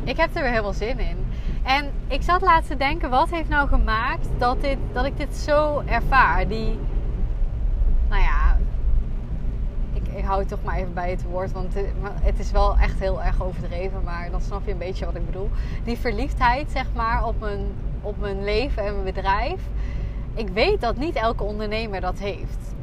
ik 0.05 0.17
heb 0.17 0.35
er 0.35 0.43
weer 0.43 0.51
helemaal 0.51 0.73
zin 0.73 0.99
in. 0.99 1.27
En 1.63 1.91
ik 2.07 2.23
zat 2.23 2.43
laatst 2.43 2.71
te 2.71 2.77
denken, 2.77 3.11
wat 3.11 3.31
heeft 3.31 3.49
nou 3.49 3.69
gemaakt 3.69 4.29
dat, 4.39 4.57
dat 4.93 5.05
ik 5.05 5.17
dit 5.17 5.37
zo 5.37 5.83
ervaar? 5.87 6.49
Die, 6.49 6.79
nou 8.09 8.23
ja, 8.23 8.59
ik, 9.93 10.09
ik 10.09 10.25
hou 10.25 10.39
het 10.39 10.49
toch 10.49 10.63
maar 10.65 10.77
even 10.77 10.95
bij 10.95 11.11
het 11.11 11.23
woord, 11.23 11.53
want 11.53 11.75
het, 11.75 11.87
het, 12.03 12.39
is 12.39 12.51
wel 12.51 12.79
echt 12.79 12.99
heel 12.99 13.23
erg 13.23 13.43
overdreven, 13.43 14.03
maar 14.05 14.31
dan 14.31 14.41
snap 14.41 14.65
je 14.65 14.73
een 14.73 14.79
beetje 14.79 15.05
wat 15.05 15.15
ik 15.15 15.27
bedoel. 15.27 15.51
Die 15.85 15.99
verliefdheid, 15.99 16.71
zeg 16.71 16.87
maar, 16.95 17.27
op 17.27 17.41
mijn, 17.41 17.61
op 18.01 18.21
mijn 18.21 18.45
leven 18.45 18.85
en 18.85 18.93
mijn 18.93 19.15
bedrijf. 19.15 19.61
Ik 20.35 20.49
weet 20.49 20.81
dat 20.81 20.97
niet 20.97 21.17
elke 21.17 21.43
ondernemer 21.43 22.01
dat 22.01 22.19
heeft. 22.19 22.75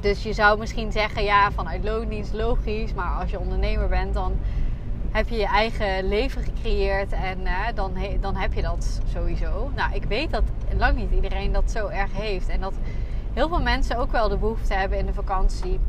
Dus 0.00 0.22
je 0.22 0.32
zou 0.32 0.58
misschien 0.58 0.92
zeggen, 0.92 1.24
ja, 1.24 1.50
vanuit 1.50 1.84
loondienst 1.84 2.32
logisch, 2.32 2.94
maar 2.94 3.20
als 3.20 3.30
je 3.30 3.40
ondernemer 3.40 3.88
bent, 3.88 4.14
dan 4.14 4.32
heb 5.12 5.28
je 5.28 5.36
je 5.36 5.46
eigen 5.46 6.08
leven 6.08 6.42
gecreëerd 6.42 7.12
en 7.12 7.40
uh, 7.40 7.66
dan, 7.74 7.92
dan 8.20 8.36
heb 8.36 8.52
je 8.52 8.62
dat 8.62 9.00
sowieso. 9.12 9.70
Nou, 9.74 9.94
ik 9.94 10.04
weet 10.04 10.30
dat 10.30 10.42
lang 10.76 10.96
niet 10.96 11.12
iedereen 11.12 11.52
dat 11.52 11.70
zo 11.70 11.86
erg 11.86 12.12
heeft. 12.12 12.48
En 12.48 12.60
dat 12.60 12.74
heel 13.32 13.48
veel 13.48 13.62
mensen 13.62 13.96
ook 13.96 14.12
wel 14.12 14.28
de 14.28 14.36
behoefte 14.36 14.74
hebben 14.74 14.98
in 14.98 15.06
de 15.06 15.14
vakantie. 15.14 15.80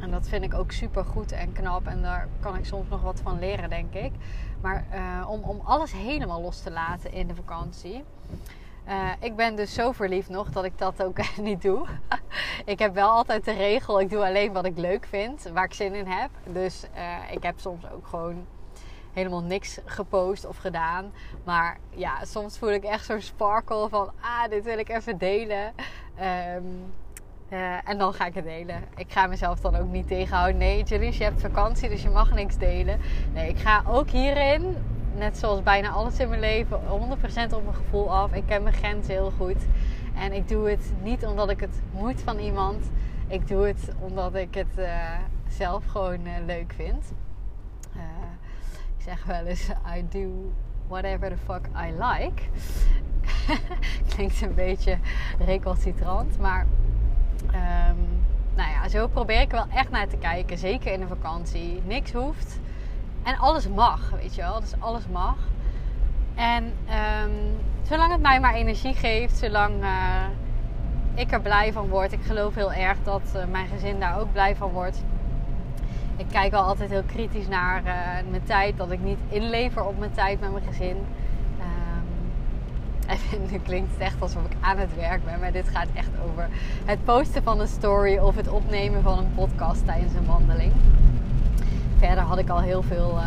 En 0.00 0.10
dat 0.10 0.28
vind 0.28 0.44
ik 0.44 0.54
ook 0.54 0.72
super 0.72 1.04
goed 1.04 1.32
en 1.32 1.52
knap. 1.52 1.86
En 1.86 2.02
daar 2.02 2.28
kan 2.40 2.56
ik 2.56 2.64
soms 2.64 2.88
nog 2.88 3.02
wat 3.02 3.20
van 3.22 3.38
leren, 3.38 3.70
denk 3.70 3.94
ik. 3.94 4.12
Maar 4.60 4.84
uh, 4.94 5.30
om, 5.30 5.40
om 5.42 5.60
alles 5.64 5.92
helemaal 5.92 6.40
los 6.40 6.60
te 6.60 6.70
laten 6.70 7.12
in 7.12 7.26
de 7.26 7.34
vakantie. 7.34 8.04
Uh, 8.90 9.10
ik 9.20 9.36
ben 9.36 9.56
dus 9.56 9.74
zo 9.74 9.92
verliefd 9.92 10.28
nog 10.28 10.50
dat 10.50 10.64
ik 10.64 10.78
dat 10.78 11.02
ook 11.02 11.18
niet 11.40 11.62
doe. 11.62 11.86
ik 12.64 12.78
heb 12.78 12.94
wel 12.94 13.08
altijd 13.08 13.44
de 13.44 13.52
regel: 13.52 14.00
ik 14.00 14.10
doe 14.10 14.24
alleen 14.24 14.52
wat 14.52 14.64
ik 14.64 14.78
leuk 14.78 15.06
vind, 15.06 15.50
waar 15.52 15.64
ik 15.64 15.74
zin 15.74 15.94
in 15.94 16.06
heb. 16.06 16.30
Dus 16.44 16.84
uh, 16.96 17.32
ik 17.32 17.42
heb 17.42 17.58
soms 17.58 17.90
ook 17.90 18.06
gewoon 18.06 18.46
helemaal 19.12 19.42
niks 19.42 19.78
gepost 19.84 20.46
of 20.46 20.56
gedaan. 20.56 21.12
Maar 21.44 21.78
ja, 21.90 22.24
soms 22.24 22.58
voel 22.58 22.72
ik 22.72 22.84
echt 22.84 23.04
zo'n 23.04 23.20
sparkle 23.20 23.88
van: 23.88 24.10
ah, 24.20 24.50
dit 24.50 24.64
wil 24.64 24.78
ik 24.78 24.88
even 24.88 25.18
delen. 25.18 25.72
Um, 26.56 26.92
uh, 27.50 27.88
en 27.88 27.98
dan 27.98 28.14
ga 28.14 28.26
ik 28.26 28.34
het 28.34 28.44
delen. 28.44 28.84
Ik 28.96 29.12
ga 29.12 29.26
mezelf 29.26 29.60
dan 29.60 29.76
ook 29.76 29.88
niet 29.88 30.08
tegenhouden. 30.08 30.56
Nee, 30.56 30.82
Julius, 30.82 31.16
je 31.16 31.24
hebt 31.24 31.40
vakantie, 31.40 31.88
dus 31.88 32.02
je 32.02 32.10
mag 32.10 32.34
niks 32.34 32.56
delen. 32.56 33.00
Nee, 33.32 33.48
ik 33.48 33.58
ga 33.58 33.82
ook 33.86 34.10
hierin 34.10 34.76
net 35.20 35.38
zoals 35.38 35.62
bijna 35.62 35.88
alles 35.88 36.18
in 36.18 36.28
mijn 36.28 36.40
leven, 36.40 36.80
100% 36.80 37.54
op 37.54 37.62
mijn 37.62 37.74
gevoel 37.74 38.12
af. 38.12 38.32
Ik 38.32 38.46
ken 38.46 38.62
mijn 38.62 38.74
grenzen 38.74 39.12
heel 39.12 39.30
goed. 39.30 39.66
En 40.14 40.32
ik 40.32 40.48
doe 40.48 40.70
het 40.70 40.92
niet 41.02 41.26
omdat 41.26 41.50
ik 41.50 41.60
het 41.60 41.80
moet 41.92 42.20
van 42.20 42.38
iemand. 42.38 42.90
Ik 43.26 43.48
doe 43.48 43.66
het 43.66 43.92
omdat 43.98 44.34
ik 44.34 44.54
het 44.54 44.78
uh, 44.78 45.18
zelf 45.48 45.86
gewoon 45.86 46.26
uh, 46.26 46.32
leuk 46.46 46.72
vind. 46.76 47.12
Uh, 47.96 48.02
ik 48.96 49.04
zeg 49.04 49.24
wel 49.24 49.44
eens: 49.44 49.68
I 49.96 50.04
do 50.08 50.52
whatever 50.88 51.28
the 51.28 51.36
fuck 51.36 51.66
I 51.76 51.92
like. 51.92 52.42
Klinkt 54.14 54.42
een 54.42 54.54
beetje 54.54 54.98
recalcitrant, 55.38 56.38
maar 56.38 56.66
um, 57.46 58.22
nou 58.54 58.70
ja, 58.70 58.88
zo 58.88 59.08
probeer 59.08 59.40
ik 59.40 59.50
wel 59.50 59.66
echt 59.74 59.90
naar 59.90 60.08
te 60.08 60.16
kijken. 60.16 60.58
Zeker 60.58 60.92
in 60.92 61.00
de 61.00 61.06
vakantie. 61.06 61.82
Niks 61.86 62.12
hoeft. 62.12 62.60
En 63.22 63.38
alles 63.38 63.68
mag, 63.68 64.10
weet 64.10 64.34
je 64.34 64.42
wel. 64.42 64.60
Dus 64.60 64.74
alles 64.78 65.02
mag. 65.12 65.36
En 66.34 66.64
um, 66.64 67.56
zolang 67.82 68.12
het 68.12 68.20
mij 68.20 68.40
maar 68.40 68.54
energie 68.54 68.94
geeft, 68.94 69.36
zolang 69.36 69.82
uh, 69.82 70.24
ik 71.14 71.32
er 71.32 71.40
blij 71.40 71.72
van 71.72 71.88
word. 71.88 72.12
Ik 72.12 72.22
geloof 72.22 72.54
heel 72.54 72.72
erg 72.72 72.98
dat 73.04 73.22
uh, 73.36 73.44
mijn 73.50 73.66
gezin 73.66 74.00
daar 74.00 74.20
ook 74.20 74.32
blij 74.32 74.56
van 74.56 74.70
wordt. 74.70 75.04
Ik 76.16 76.26
kijk 76.30 76.50
wel 76.50 76.62
altijd 76.62 76.90
heel 76.90 77.02
kritisch 77.06 77.48
naar 77.48 77.82
uh, 77.84 78.30
mijn 78.30 78.44
tijd. 78.44 78.76
Dat 78.76 78.90
ik 78.90 79.00
niet 79.00 79.18
inlever 79.28 79.84
op 79.84 79.98
mijn 79.98 80.12
tijd 80.12 80.40
met 80.40 80.52
mijn 80.52 80.64
gezin. 80.64 80.96
En 83.32 83.40
nu 83.50 83.58
klinkt 83.58 83.92
het 83.92 84.00
echt 84.00 84.22
alsof 84.22 84.44
ik 84.44 84.56
aan 84.60 84.78
het 84.78 84.94
werk 84.94 85.24
ben. 85.24 85.40
Maar 85.40 85.52
dit 85.52 85.68
gaat 85.68 85.86
echt 85.94 86.10
over 86.28 86.48
het 86.84 87.04
posten 87.04 87.42
van 87.42 87.60
een 87.60 87.68
story 87.68 88.18
of 88.18 88.36
het 88.36 88.48
opnemen 88.48 89.02
van 89.02 89.18
een 89.18 89.34
podcast 89.34 89.84
tijdens 89.84 90.14
een 90.14 90.26
wandeling. 90.26 90.72
Verder 92.00 92.24
had 92.24 92.38
ik 92.38 92.48
al 92.48 92.60
heel 92.60 92.82
veel. 92.82 93.16
Uh, 93.16 93.26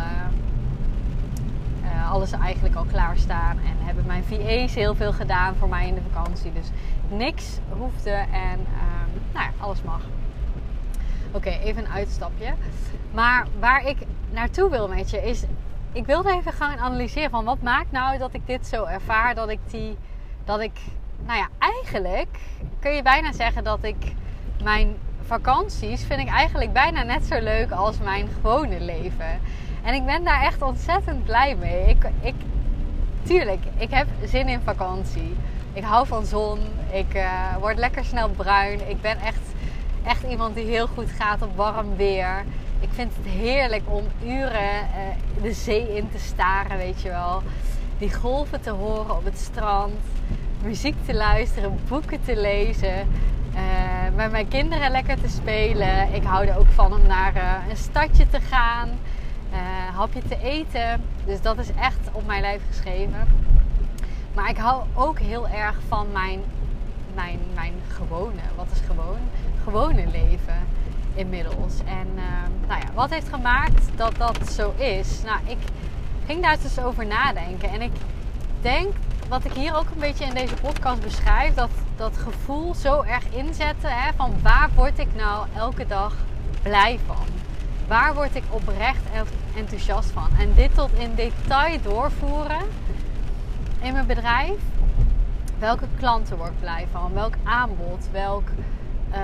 uh, 1.84 2.12
alles 2.12 2.32
eigenlijk 2.32 2.74
al 2.74 2.84
klaarstaan. 2.84 3.58
En 3.58 3.76
hebben 3.78 4.06
mijn 4.06 4.24
VA's 4.24 4.74
heel 4.74 4.94
veel 4.94 5.12
gedaan 5.12 5.54
voor 5.54 5.68
mij 5.68 5.88
in 5.88 5.94
de 5.94 6.00
vakantie. 6.12 6.52
Dus 6.52 6.70
niks 7.08 7.58
hoefde 7.78 8.10
en 8.10 8.60
uh, 8.60 9.14
nou 9.32 9.44
ja, 9.46 9.50
alles 9.58 9.82
mag. 9.82 10.00
Oké, 11.32 11.50
even 11.50 11.84
een 11.84 11.90
uitstapje. 11.90 12.54
Maar 13.12 13.46
waar 13.58 13.86
ik 13.86 13.96
naartoe 14.30 14.70
wil 14.70 14.88
met 14.88 15.10
je 15.10 15.22
is 15.22 15.44
ik 15.92 16.06
wilde 16.06 16.32
even 16.32 16.52
gaan 16.52 16.78
analyseren 16.78 17.30
van 17.30 17.44
wat 17.44 17.62
maakt 17.62 17.92
nou 17.92 18.18
dat 18.18 18.34
ik 18.34 18.46
dit 18.46 18.66
zo 18.66 18.84
ervaar. 18.84 19.34
Dat 19.34 19.48
ik 19.48 19.58
die, 19.70 19.96
dat 20.44 20.60
ik, 20.60 20.80
nou 21.26 21.38
ja, 21.38 21.48
eigenlijk 21.58 22.38
kun 22.80 22.92
je 22.94 23.02
bijna 23.02 23.32
zeggen 23.32 23.64
dat 23.64 23.78
ik 23.82 24.14
mijn 24.62 24.96
vakanties 25.26 26.04
vind 26.04 26.20
ik 26.20 26.28
eigenlijk 26.28 26.72
bijna 26.72 27.02
net 27.02 27.24
zo 27.24 27.40
leuk 27.40 27.70
als 27.70 27.98
mijn 27.98 28.28
gewone 28.34 28.80
leven. 28.80 29.40
En 29.82 29.94
ik 29.94 30.06
ben 30.06 30.24
daar 30.24 30.42
echt 30.42 30.62
ontzettend 30.62 31.24
blij 31.24 31.56
mee. 31.56 31.88
Ik, 31.88 32.06
ik, 32.20 32.34
tuurlijk, 33.22 33.62
ik 33.76 33.90
heb 33.90 34.06
zin 34.24 34.48
in 34.48 34.60
vakantie. 34.64 35.36
Ik 35.72 35.82
hou 35.82 36.06
van 36.06 36.24
zon. 36.24 36.58
Ik 36.90 37.14
uh, 37.14 37.56
word 37.60 37.78
lekker 37.78 38.04
snel 38.04 38.28
bruin. 38.28 38.88
Ik 38.88 39.00
ben 39.00 39.18
echt, 39.18 39.42
echt 40.04 40.22
iemand 40.22 40.54
die 40.54 40.64
heel 40.64 40.86
goed 40.86 41.10
gaat 41.10 41.42
op 41.42 41.56
warm 41.56 41.96
weer. 41.96 42.44
Ik 42.80 42.88
vind 42.92 43.12
het 43.16 43.32
heerlijk 43.32 43.82
om 43.84 44.04
uren 44.24 44.72
uh, 44.72 45.42
de 45.42 45.52
zee 45.52 45.96
in 45.96 46.10
te 46.10 46.18
staren, 46.18 46.76
weet 46.76 47.02
je 47.02 47.08
wel. 47.08 47.42
Die 47.98 48.14
golven 48.14 48.60
te 48.60 48.70
horen 48.70 49.16
op 49.16 49.24
het 49.24 49.38
strand. 49.38 49.94
Muziek 50.62 50.96
te 51.06 51.14
luisteren, 51.14 51.78
boeken 51.88 52.24
te 52.24 52.40
lezen. 52.40 53.08
Uh, 53.54 53.60
met 54.14 54.30
mijn 54.30 54.48
kinderen 54.48 54.90
lekker 54.90 55.20
te 55.20 55.28
spelen. 55.28 56.14
Ik 56.14 56.22
hou 56.22 56.46
er 56.46 56.58
ook 56.58 56.70
van 56.70 56.92
om 56.92 57.06
naar 57.06 57.36
uh, 57.36 57.68
een 57.68 57.76
stadje 57.76 58.26
te 58.28 58.40
gaan. 58.40 58.88
Uh, 59.52 59.58
hapje 59.96 60.22
te 60.28 60.38
eten. 60.42 61.04
Dus 61.24 61.40
dat 61.40 61.58
is 61.58 61.68
echt 61.80 61.98
op 62.12 62.26
mijn 62.26 62.40
lijf 62.40 62.62
geschreven. 62.68 63.28
Maar 64.34 64.48
ik 64.48 64.56
hou 64.56 64.82
ook 64.94 65.18
heel 65.18 65.48
erg 65.48 65.76
van 65.88 66.06
mijn, 66.12 66.40
mijn, 67.14 67.38
mijn 67.54 67.72
gewone, 67.88 68.40
wat 68.56 68.66
is 68.72 68.80
gewoon? 68.86 69.18
Gewone 69.64 70.06
leven 70.06 70.66
inmiddels. 71.14 71.78
En 71.84 72.08
uh, 72.14 72.68
nou 72.68 72.80
ja, 72.80 72.92
wat 72.94 73.10
heeft 73.10 73.28
gemaakt 73.28 73.88
dat 73.96 74.16
dat 74.16 74.38
zo 74.52 74.74
is? 74.76 75.22
Nou, 75.22 75.38
ik 75.46 75.58
ging 76.26 76.42
daar 76.42 76.56
dus 76.62 76.78
over 76.78 77.06
nadenken. 77.06 77.68
En 77.68 77.80
ik 77.82 77.92
denk, 78.60 78.94
wat 79.28 79.44
ik 79.44 79.52
hier 79.52 79.76
ook 79.76 79.90
een 79.90 80.00
beetje 80.00 80.24
in 80.24 80.34
deze 80.34 80.54
podcast 80.54 81.00
beschrijf, 81.00 81.54
dat 81.54 81.70
dat 81.96 82.16
gevoel 82.16 82.74
zo 82.74 83.02
erg 83.02 83.24
inzetten 83.30 83.90
hè, 83.90 84.12
van 84.16 84.34
waar 84.42 84.70
word 84.74 84.98
ik 84.98 85.14
nou 85.16 85.46
elke 85.56 85.86
dag 85.86 86.14
blij 86.62 86.98
van? 87.06 87.26
Waar 87.88 88.14
word 88.14 88.34
ik 88.34 88.42
oprecht 88.50 89.02
enthousiast 89.56 90.10
van? 90.10 90.28
En 90.38 90.54
dit 90.54 90.74
tot 90.74 90.90
in 90.92 91.14
detail 91.14 91.80
doorvoeren 91.82 92.62
in 93.80 93.92
mijn 93.92 94.06
bedrijf. 94.06 94.60
Welke 95.58 95.86
klanten 95.98 96.36
word 96.36 96.50
ik 96.50 96.60
blij 96.60 96.86
van? 96.92 97.12
Welk 97.12 97.34
aanbod? 97.44 98.08
Welk 98.12 98.48
uh, 99.10 99.16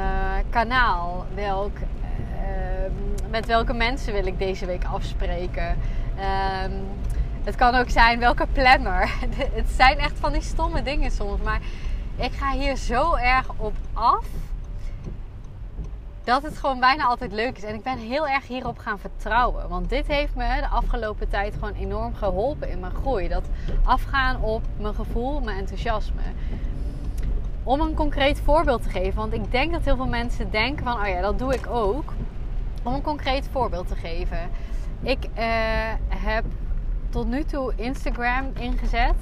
kanaal? 0.50 1.26
Welk, 1.34 1.76
uh, 1.76 3.30
met 3.30 3.46
welke 3.46 3.72
mensen 3.72 4.12
wil 4.12 4.26
ik 4.26 4.38
deze 4.38 4.66
week 4.66 4.84
afspreken? 4.84 5.76
Uh, 6.18 6.24
het 7.44 7.54
kan 7.54 7.74
ook 7.74 7.90
zijn 7.90 8.18
welke 8.18 8.46
planner. 8.52 9.14
het 9.60 9.70
zijn 9.76 9.98
echt 9.98 10.18
van 10.18 10.32
die 10.32 10.42
stomme 10.42 10.82
dingen 10.82 11.10
soms. 11.10 11.42
Maar 11.42 11.60
ik 12.16 12.32
ga 12.32 12.52
hier 12.52 12.76
zo 12.76 13.14
erg 13.14 13.46
op 13.56 13.74
af. 13.92 14.24
Dat 16.24 16.42
het 16.42 16.58
gewoon 16.58 16.80
bijna 16.80 17.04
altijd 17.04 17.32
leuk 17.32 17.56
is. 17.56 17.62
En 17.62 17.74
ik 17.74 17.82
ben 17.82 17.98
heel 17.98 18.28
erg 18.28 18.46
hierop 18.46 18.78
gaan 18.78 18.98
vertrouwen. 18.98 19.68
Want 19.68 19.88
dit 19.88 20.06
heeft 20.06 20.34
me 20.34 20.60
de 20.60 20.68
afgelopen 20.68 21.28
tijd 21.28 21.54
gewoon 21.54 21.74
enorm 21.74 22.14
geholpen 22.14 22.70
in 22.70 22.80
mijn 22.80 22.94
groei. 22.94 23.28
Dat 23.28 23.44
afgaan 23.84 24.40
op 24.42 24.62
mijn 24.76 24.94
gevoel, 24.94 25.40
mijn 25.40 25.58
enthousiasme 25.58 26.22
om 27.62 27.80
een 27.80 27.94
concreet 27.94 28.40
voorbeeld 28.44 28.82
te 28.82 28.88
geven. 28.88 29.14
Want 29.14 29.32
ik 29.32 29.50
denk 29.50 29.72
dat 29.72 29.84
heel 29.84 29.96
veel 29.96 30.06
mensen 30.06 30.50
denken 30.50 30.84
van, 30.84 31.00
oh 31.00 31.08
ja, 31.08 31.20
dat 31.20 31.38
doe 31.38 31.54
ik 31.54 31.66
ook. 31.66 32.12
Om 32.82 32.94
een 32.94 33.02
concreet 33.02 33.48
voorbeeld 33.52 33.88
te 33.88 33.94
geven. 33.94 34.50
Ik 35.02 35.24
uh, 35.24 35.44
heb 36.08 36.44
tot 37.10 37.28
nu 37.28 37.44
toe 37.44 37.72
Instagram 37.76 38.50
ingezet. 38.58 39.14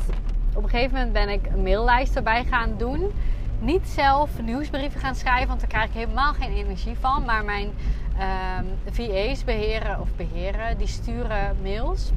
Op 0.55 0.63
een 0.63 0.69
gegeven 0.69 0.93
moment 0.97 1.13
ben 1.13 1.29
ik 1.29 1.47
een 1.47 1.63
maillijst 1.63 2.17
erbij 2.17 2.45
gaan 2.45 2.75
doen. 2.79 3.13
Niet 3.61 3.89
zelf 3.89 4.43
nieuwsbrieven 4.43 5.01
gaan 5.01 5.15
schrijven, 5.15 5.49
want 5.49 5.61
daar 5.61 5.69
krijg 5.69 5.87
ik 5.87 5.95
helemaal 5.95 6.33
geen 6.33 6.53
energie 6.53 6.97
van. 7.01 7.25
Maar 7.25 7.45
mijn 7.45 7.71
uh, 8.17 8.59
VA's 8.91 9.45
beheren 9.45 10.01
of 10.01 10.09
beheren, 10.17 10.79
die 10.79 10.87
sturen 10.87 11.57
mails. 11.63 12.11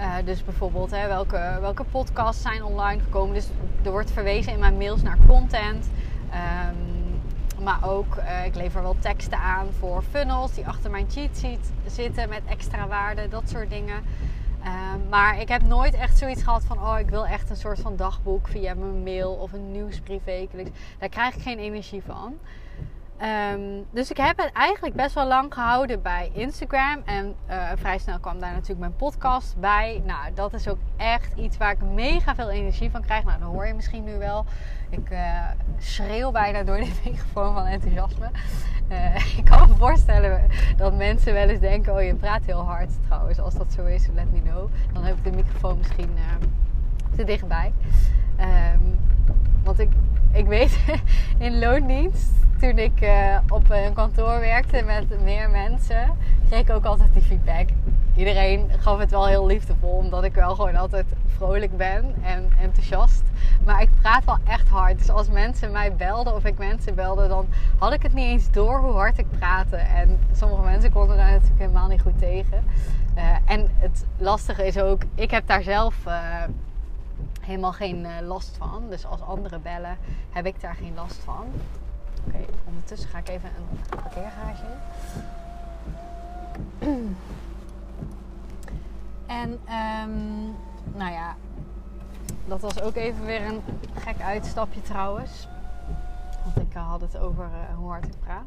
Uh, 0.00 0.14
dus 0.24 0.44
bijvoorbeeld 0.44 0.90
hè, 0.90 1.06
welke, 1.06 1.58
welke 1.60 1.84
podcasts 1.84 2.42
zijn 2.42 2.64
online 2.64 3.02
gekomen. 3.02 3.34
Dus 3.34 3.48
er 3.82 3.90
wordt 3.90 4.10
verwezen 4.10 4.52
in 4.52 4.58
mijn 4.58 4.76
mails 4.76 5.02
naar 5.02 5.18
content. 5.26 5.90
Um, 6.30 6.91
maar 7.62 7.88
ook, 7.88 8.16
uh, 8.16 8.44
ik 8.44 8.54
lever 8.54 8.82
wel 8.82 8.96
teksten 8.98 9.38
aan 9.38 9.66
voor 9.78 10.02
funnels 10.10 10.54
die 10.54 10.66
achter 10.66 10.90
mijn 10.90 11.10
cheat 11.10 11.38
sheet 11.38 11.72
zitten 11.86 12.28
met 12.28 12.42
extra 12.46 12.86
waarde, 12.86 13.28
dat 13.28 13.48
soort 13.48 13.70
dingen. 13.70 13.96
Um, 14.64 15.08
maar 15.08 15.40
ik 15.40 15.48
heb 15.48 15.62
nooit 15.62 15.94
echt 15.94 16.18
zoiets 16.18 16.42
gehad 16.42 16.64
van, 16.64 16.78
oh, 16.78 16.98
ik 16.98 17.08
wil 17.08 17.26
echt 17.26 17.50
een 17.50 17.56
soort 17.56 17.80
van 17.80 17.96
dagboek 17.96 18.48
via 18.48 18.74
mijn 18.74 19.02
mail 19.02 19.32
of 19.32 19.52
een 19.52 19.72
nieuwsbrief 19.72 20.24
wekelijks. 20.24 20.70
Daar 20.98 21.08
krijg 21.08 21.34
ik 21.34 21.42
geen 21.42 21.58
energie 21.58 22.02
van. 22.06 22.38
Um, 23.22 23.86
dus 23.90 24.10
ik 24.10 24.16
heb 24.16 24.38
het 24.38 24.52
eigenlijk 24.52 24.94
best 24.94 25.14
wel 25.14 25.26
lang 25.26 25.54
gehouden 25.54 26.02
bij 26.02 26.30
Instagram. 26.32 27.02
En 27.04 27.34
uh, 27.50 27.70
vrij 27.76 27.98
snel 27.98 28.18
kwam 28.18 28.40
daar 28.40 28.52
natuurlijk 28.52 28.80
mijn 28.80 28.96
podcast 28.96 29.56
bij. 29.60 30.02
Nou, 30.06 30.34
dat 30.34 30.52
is 30.52 30.68
ook 30.68 30.78
echt 30.96 31.34
iets 31.36 31.56
waar 31.56 31.70
ik 31.70 31.82
mega 31.82 32.34
veel 32.34 32.50
energie 32.50 32.90
van 32.90 33.02
krijg. 33.02 33.24
Nou, 33.24 33.40
dat 33.40 33.48
hoor 33.48 33.66
je 33.66 33.74
misschien 33.74 34.04
nu 34.04 34.18
wel. 34.18 34.44
Ik 34.90 35.10
uh, 35.10 35.48
schreeuw 35.78 36.30
bijna 36.30 36.62
door 36.62 36.76
de 36.76 36.92
microfoon 37.04 37.54
van 37.54 37.66
enthousiasme. 37.66 38.30
Uh, 38.88 39.36
ik 39.38 39.44
kan 39.44 39.68
me 39.68 39.74
voorstellen 39.74 40.50
dat 40.76 40.96
mensen 40.96 41.32
wel 41.32 41.48
eens 41.48 41.60
denken: 41.60 41.94
oh, 41.94 42.02
je 42.02 42.14
praat 42.14 42.44
heel 42.44 42.64
hard 42.64 42.90
trouwens. 43.06 43.38
Als 43.38 43.54
dat 43.54 43.72
zo 43.72 43.84
is, 43.84 44.06
let 44.14 44.32
me 44.32 44.42
know. 44.42 44.70
Dan 44.92 45.04
heb 45.04 45.16
ik 45.16 45.24
de 45.24 45.36
microfoon 45.36 45.78
misschien 45.78 46.10
te 47.16 47.24
dichtbij. 47.24 47.72
Um, 48.40 48.98
want 49.64 49.78
ik, 49.78 49.88
ik 50.32 50.46
weet 50.46 50.78
in 51.38 51.58
loondienst 51.58 52.30
toen 52.60 52.78
ik 52.78 53.00
uh, 53.00 53.36
op 53.48 53.70
een 53.70 53.92
kantoor 53.92 54.40
werkte 54.40 54.82
met 54.82 55.22
meer 55.22 55.50
mensen, 55.50 56.16
kreeg 56.48 56.60
ik 56.60 56.70
ook 56.70 56.84
altijd 56.84 57.12
die 57.12 57.22
feedback. 57.22 57.68
Iedereen 58.16 58.70
gaf 58.78 58.98
het 58.98 59.10
wel 59.10 59.26
heel 59.26 59.46
liefdevol, 59.46 59.90
omdat 59.90 60.24
ik 60.24 60.34
wel 60.34 60.54
gewoon 60.54 60.76
altijd 60.76 61.04
vrolijk 61.26 61.76
ben 61.76 62.14
en 62.22 62.50
enthousiast. 62.60 63.22
Maar 63.64 63.82
ik 63.82 63.88
praat 64.00 64.24
wel 64.24 64.38
echt 64.44 64.68
hard. 64.68 64.98
Dus 64.98 65.10
als 65.10 65.28
mensen 65.28 65.72
mij 65.72 65.94
belden 65.96 66.34
of 66.34 66.44
ik 66.44 66.58
mensen 66.58 66.94
belde, 66.94 67.28
dan 67.28 67.46
had 67.78 67.92
ik 67.92 68.02
het 68.02 68.12
niet 68.12 68.28
eens 68.28 68.50
door 68.50 68.78
hoe 68.78 68.92
hard 68.92 69.18
ik 69.18 69.26
praatte. 69.38 69.76
En 69.76 70.18
sommige 70.32 70.62
mensen 70.62 70.92
konden 70.92 71.16
daar 71.16 71.30
natuurlijk 71.30 71.60
helemaal 71.60 71.88
niet 71.88 72.02
goed 72.02 72.18
tegen. 72.18 72.64
Uh, 73.16 73.22
en 73.44 73.68
het 73.78 74.04
lastige 74.18 74.66
is 74.66 74.78
ook, 74.78 75.02
ik 75.14 75.30
heb 75.30 75.46
daar 75.46 75.62
zelf. 75.62 75.94
Uh, 76.06 76.14
helemaal 77.44 77.72
geen 77.72 78.06
last 78.26 78.56
van. 78.56 78.82
Dus 78.88 79.06
als 79.06 79.20
anderen 79.20 79.62
bellen, 79.62 79.98
heb 80.30 80.46
ik 80.46 80.60
daar 80.60 80.74
geen 80.74 80.94
last 80.94 81.18
van. 81.18 81.46
Oké, 82.26 82.44
ondertussen 82.66 83.08
ga 83.08 83.18
ik 83.18 83.28
even 83.28 83.48
een 83.48 83.78
parkeergarage 83.88 84.64
in. 86.78 87.16
en 89.26 89.50
um, 89.50 90.54
nou 90.94 91.12
ja, 91.12 91.36
dat 92.44 92.60
was 92.60 92.80
ook 92.80 92.94
even 92.94 93.24
weer 93.24 93.44
een 93.44 93.62
gek 93.94 94.20
uitstapje 94.20 94.82
trouwens. 94.82 95.48
Want 96.44 96.68
ik 96.68 96.76
had 96.76 97.00
het 97.00 97.18
over 97.18 97.44
uh, 97.44 97.76
hoe 97.76 97.90
hard 97.90 98.04
ik 98.06 98.20
praat. 98.20 98.46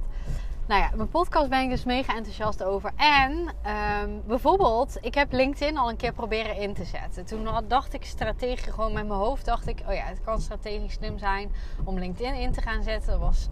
Nou 0.68 0.82
ja, 0.82 0.92
mijn 0.96 1.10
podcast 1.10 1.50
ben 1.50 1.62
ik 1.62 1.70
dus 1.70 1.84
mega 1.84 2.16
enthousiast 2.16 2.64
over. 2.64 2.92
En 2.96 3.48
ehm, 3.62 4.10
bijvoorbeeld, 4.26 4.98
ik 5.02 5.16
heb 5.16 5.32
LinkedIn 5.32 5.78
al 5.78 5.90
een 5.90 5.96
keer 5.96 6.14
proberen 6.14 6.56
in 6.56 6.74
te 6.74 6.84
zetten. 6.84 7.26
Toen 7.26 7.48
dacht 7.68 7.94
ik 7.94 8.06
strategisch, 8.06 8.74
gewoon 8.74 8.94
met 8.94 9.08
mijn 9.08 9.20
hoofd 9.20 9.46
dacht 9.46 9.68
ik, 9.68 9.84
oh 9.88 9.94
ja, 9.94 10.04
het 10.04 10.22
kan 10.22 10.42
strategisch 10.42 10.94
slim 10.94 11.18
zijn 11.18 11.52
om 11.84 12.00
LinkedIn 12.00 12.34
in 12.34 12.52
te 12.52 12.62
gaan 12.62 12.84
zetten. 12.84 13.12
Dat 13.12 13.20
was 13.20 13.50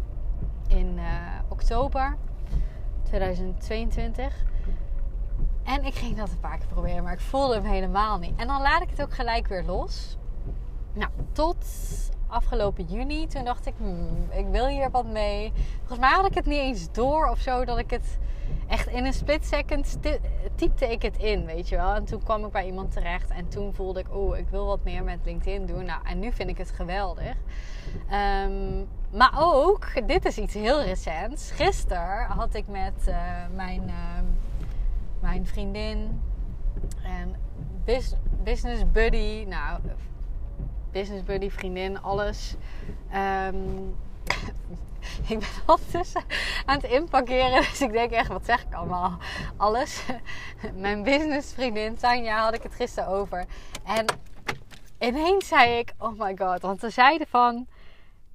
in 0.68 0.98
uh, 0.98 1.04
oktober 1.48 2.18
2022. 3.04 4.34
En 5.64 5.86
ik 5.86 5.94
ging 5.94 6.18
dat 6.18 6.30
een 6.30 6.40
paar 6.40 6.58
keer 6.58 6.68
proberen, 6.68 7.04
maar 7.04 7.14
ik 7.14 7.20
voelde 7.20 7.54
hem 7.54 7.66
helemaal 7.66 8.18
niet. 8.18 8.36
En 8.36 8.48
dan 8.48 8.62
laat 8.62 8.82
ik 8.82 8.90
het 8.90 9.02
ook 9.02 9.14
gelijk 9.14 9.48
weer 9.48 9.64
los. 9.64 10.18
Nou, 10.94 11.12
tot 11.32 11.66
afgelopen 12.34 12.84
juni. 12.84 13.28
Toen 13.28 13.44
dacht 13.44 13.66
ik, 13.66 13.74
hmm, 13.78 14.28
ik 14.32 14.46
wil 14.48 14.68
hier 14.68 14.92
wat 14.92 15.06
mee. 15.06 15.52
Volgens 15.78 16.00
mij 16.00 16.10
had 16.10 16.26
ik 16.26 16.34
het 16.34 16.46
niet 16.46 16.60
eens 16.60 16.92
door 16.92 17.28
of 17.28 17.40
zo 17.40 17.66
dat 17.66 17.78
ik 17.78 17.90
het 17.90 18.18
echt 18.68 18.88
in 18.88 19.06
een 19.06 19.14
split 19.14 19.46
second 19.46 19.98
typte 20.56 20.92
ik 20.92 21.02
het 21.02 21.18
in, 21.18 21.46
weet 21.46 21.70
je 21.70 21.76
wel. 21.76 21.94
En 21.94 22.06
toen 22.06 22.24
kwam 22.24 22.46
ik 22.46 22.52
bij 22.52 22.66
iemand 22.66 22.92
terecht 22.92 23.30
en 23.30 23.48
toen 23.48 23.74
voelde 23.74 24.00
ik, 24.00 24.16
oh, 24.16 24.38
ik 24.38 24.50
wil 24.50 24.66
wat 24.66 24.84
meer 24.84 25.04
met 25.04 25.20
LinkedIn 25.24 25.66
doen. 25.66 25.86
Nou, 25.86 26.00
en 26.06 26.20
nu 26.20 26.32
vind 26.32 26.50
ik 26.50 26.58
het 26.58 26.72
geweldig. 26.72 27.36
Um, 28.46 28.88
maar 29.12 29.34
ook, 29.38 30.08
dit 30.08 30.26
is 30.26 30.38
iets 30.38 30.54
heel 30.54 30.82
recents. 30.82 31.52
Gisteren 31.52 32.26
had 32.26 32.54
ik 32.54 32.68
met 32.68 33.08
uh, 33.08 33.16
mijn, 33.56 33.84
uh, 33.88 33.94
mijn 35.20 35.48
vriendin 35.48 36.22
en 37.04 37.36
business 38.44 38.92
buddy, 38.92 39.46
nou, 39.48 39.80
business 40.94 41.24
buddy, 41.24 41.50
vriendin, 41.50 42.02
alles. 42.02 42.56
Um, 43.16 43.96
ik 45.30 45.40
ben 45.40 45.48
ondertussen 45.66 46.24
aan 46.66 46.76
het 46.76 46.92
inpakkeren. 46.92 47.62
Dus 47.70 47.82
ik 47.82 47.92
denk 47.92 48.12
echt, 48.12 48.28
wat 48.28 48.46
zeg 48.46 48.64
ik 48.64 48.74
allemaal? 48.74 49.18
Alles. 49.58 50.04
Mijn 50.74 51.04
businessvriendin 51.04 51.96
Tanja 51.96 52.44
had 52.44 52.54
ik 52.54 52.64
het 52.64 52.76
gisteren 52.76 53.10
over. 53.10 53.46
En 53.86 54.06
ineens 55.00 55.48
zei 55.48 55.78
ik, 55.78 55.94
oh 55.98 56.20
my 56.20 56.36
god. 56.38 56.62
Want 56.62 56.80
ze 56.80 56.90
zeiden 56.90 57.28
van... 57.28 57.68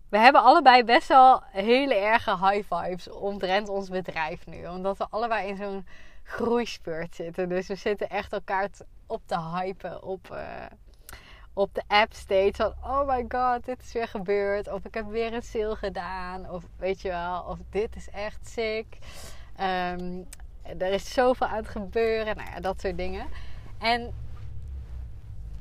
We 0.08 0.18
hebben 0.18 0.42
allebei 0.42 0.84
best 0.84 1.08
wel 1.08 1.42
hele 1.46 1.94
erge 1.94 2.48
high 2.48 2.74
vibes 2.74 3.10
omtrent 3.10 3.68
ons 3.68 3.88
bedrijf 3.88 4.46
nu. 4.46 4.66
Omdat 4.66 4.98
we 4.98 5.06
allebei 5.10 5.48
in 5.48 5.56
zo'n 5.56 5.86
groeispurt 6.22 7.14
zitten. 7.14 7.48
Dus 7.48 7.66
we 7.66 7.74
zitten 7.74 8.10
echt 8.10 8.32
elkaar 8.32 8.68
op 9.06 9.22
te 9.26 9.40
hypen 9.40 10.02
op... 10.02 10.28
Uh, 10.32 10.38
op 11.58 11.74
de 11.74 11.82
app 11.86 12.12
steeds 12.12 12.58
van 12.58 12.72
oh 12.82 13.06
my 13.06 13.24
god, 13.28 13.64
dit 13.64 13.82
is 13.82 13.92
weer 13.92 14.08
gebeurd. 14.08 14.72
Of 14.72 14.84
ik 14.84 14.94
heb 14.94 15.06
weer 15.06 15.32
een 15.32 15.42
sale 15.42 15.76
gedaan. 15.76 16.50
Of 16.50 16.64
weet 16.76 17.00
je 17.00 17.08
wel, 17.08 17.42
of 17.42 17.58
dit 17.70 17.96
is 17.96 18.10
echt 18.10 18.48
sick. 18.48 18.98
Um, 19.60 20.26
er 20.78 20.92
is 20.92 21.12
zoveel 21.12 21.46
aan 21.46 21.56
het 21.56 21.68
gebeuren. 21.68 22.36
Nou 22.36 22.50
ja, 22.50 22.60
dat 22.60 22.80
soort 22.80 22.96
dingen. 22.96 23.26
En 23.78 24.14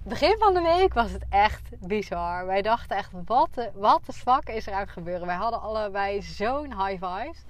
begin 0.04 0.36
van 0.40 0.54
de 0.54 0.62
week 0.62 0.94
was 0.94 1.12
het 1.12 1.26
echt 1.30 1.70
bizar. 1.80 2.46
Wij 2.46 2.62
dachten 2.62 2.98
echt, 2.98 3.12
wat 3.26 3.54
de, 3.54 3.72
wat 3.74 4.06
de 4.06 4.14
fuck 4.14 4.50
is 4.50 4.68
er 4.68 4.74
aan 4.74 4.80
het 4.80 4.90
gebeuren? 4.90 5.28
Wij 5.28 5.36
hadden 5.36 5.62
allebei 5.62 6.22
zo'n 6.22 6.86
high 6.86 7.06
vibes. 7.06 7.44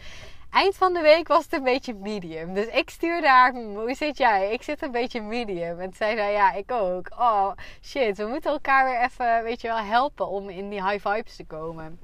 Eind 0.49 0.75
van 0.75 0.93
de 0.93 1.01
week 1.01 1.27
was 1.27 1.43
het 1.43 1.53
een 1.53 1.63
beetje 1.63 1.93
medium. 1.93 2.53
Dus 2.53 2.65
ik 2.67 2.89
stuurde 2.89 3.27
haar, 3.27 3.53
hoe 3.53 3.93
zit 3.93 4.17
jij? 4.17 4.53
Ik 4.53 4.63
zit 4.63 4.81
een 4.81 4.91
beetje 4.91 5.21
medium. 5.21 5.79
En 5.79 5.93
zij 5.93 6.15
zei, 6.15 6.31
ja, 6.31 6.53
ik 6.53 6.71
ook. 6.71 7.09
Oh, 7.11 7.51
shit, 7.81 8.17
we 8.17 8.25
moeten 8.25 8.51
elkaar 8.51 8.85
weer 8.85 9.01
even, 9.01 9.43
weet 9.43 9.61
je 9.61 9.67
wel, 9.67 9.77
helpen 9.77 10.27
om 10.27 10.49
in 10.49 10.69
die 10.69 10.87
high 10.89 11.07
vibes 11.07 11.35
te 11.35 11.45
komen. 11.45 11.99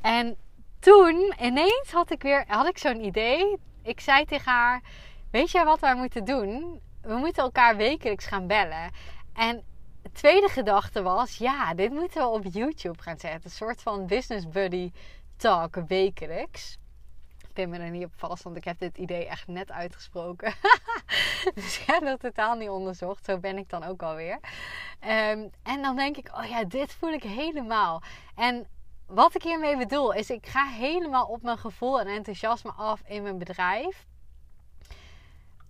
En 0.00 0.36
toen, 0.80 1.34
ineens 1.40 1.90
had 1.90 2.10
ik 2.10 2.22
weer, 2.22 2.44
had 2.46 2.68
ik 2.68 2.78
zo'n 2.78 3.04
idee. 3.04 3.56
Ik 3.82 4.00
zei 4.00 4.24
tegen 4.24 4.52
haar, 4.52 4.80
weet 5.30 5.50
jij 5.50 5.64
wat 5.64 5.80
wij 5.80 5.94
moeten 5.94 6.24
doen? 6.24 6.80
We 7.02 7.14
moeten 7.14 7.42
elkaar 7.42 7.76
wekelijks 7.76 8.26
gaan 8.26 8.46
bellen. 8.46 8.90
En 9.34 9.62
de 10.02 10.10
tweede 10.12 10.48
gedachte 10.48 11.02
was, 11.02 11.36
ja, 11.36 11.74
dit 11.74 11.90
moeten 11.90 12.20
we 12.22 12.28
op 12.28 12.44
YouTube 12.44 13.02
gaan 13.02 13.18
zetten. 13.18 13.40
Een 13.44 13.50
soort 13.50 13.82
van 13.82 14.06
business 14.06 14.48
buddy 14.48 14.90
talk 15.36 15.74
wekelijks 15.86 16.80
pin 17.52 17.68
me 17.68 17.78
er 17.78 17.90
niet 17.90 18.04
op 18.04 18.12
vast, 18.16 18.42
want 18.42 18.56
ik 18.56 18.64
heb 18.64 18.78
dit 18.78 18.98
idee 18.98 19.26
echt 19.26 19.46
net 19.46 19.70
uitgesproken. 19.70 20.54
dus 21.54 21.78
ik 21.80 21.86
heb 21.86 22.04
dat 22.04 22.20
totaal 22.20 22.54
niet 22.54 22.68
onderzocht. 22.68 23.24
Zo 23.24 23.38
ben 23.38 23.58
ik 23.58 23.68
dan 23.68 23.84
ook 23.84 24.02
alweer. 24.02 24.38
Um, 25.00 25.50
en 25.62 25.82
dan 25.82 25.96
denk 25.96 26.16
ik, 26.16 26.30
oh 26.36 26.44
ja, 26.44 26.64
dit 26.64 26.92
voel 26.92 27.12
ik 27.12 27.22
helemaal. 27.22 28.02
En 28.34 28.66
wat 29.06 29.34
ik 29.34 29.42
hiermee 29.42 29.76
bedoel, 29.76 30.12
is 30.12 30.30
ik 30.30 30.46
ga 30.46 30.66
helemaal 30.66 31.26
op 31.26 31.42
mijn 31.42 31.58
gevoel 31.58 32.00
en 32.00 32.06
enthousiasme 32.06 32.72
af 32.72 33.00
in 33.06 33.22
mijn 33.22 33.38
bedrijf. 33.38 34.06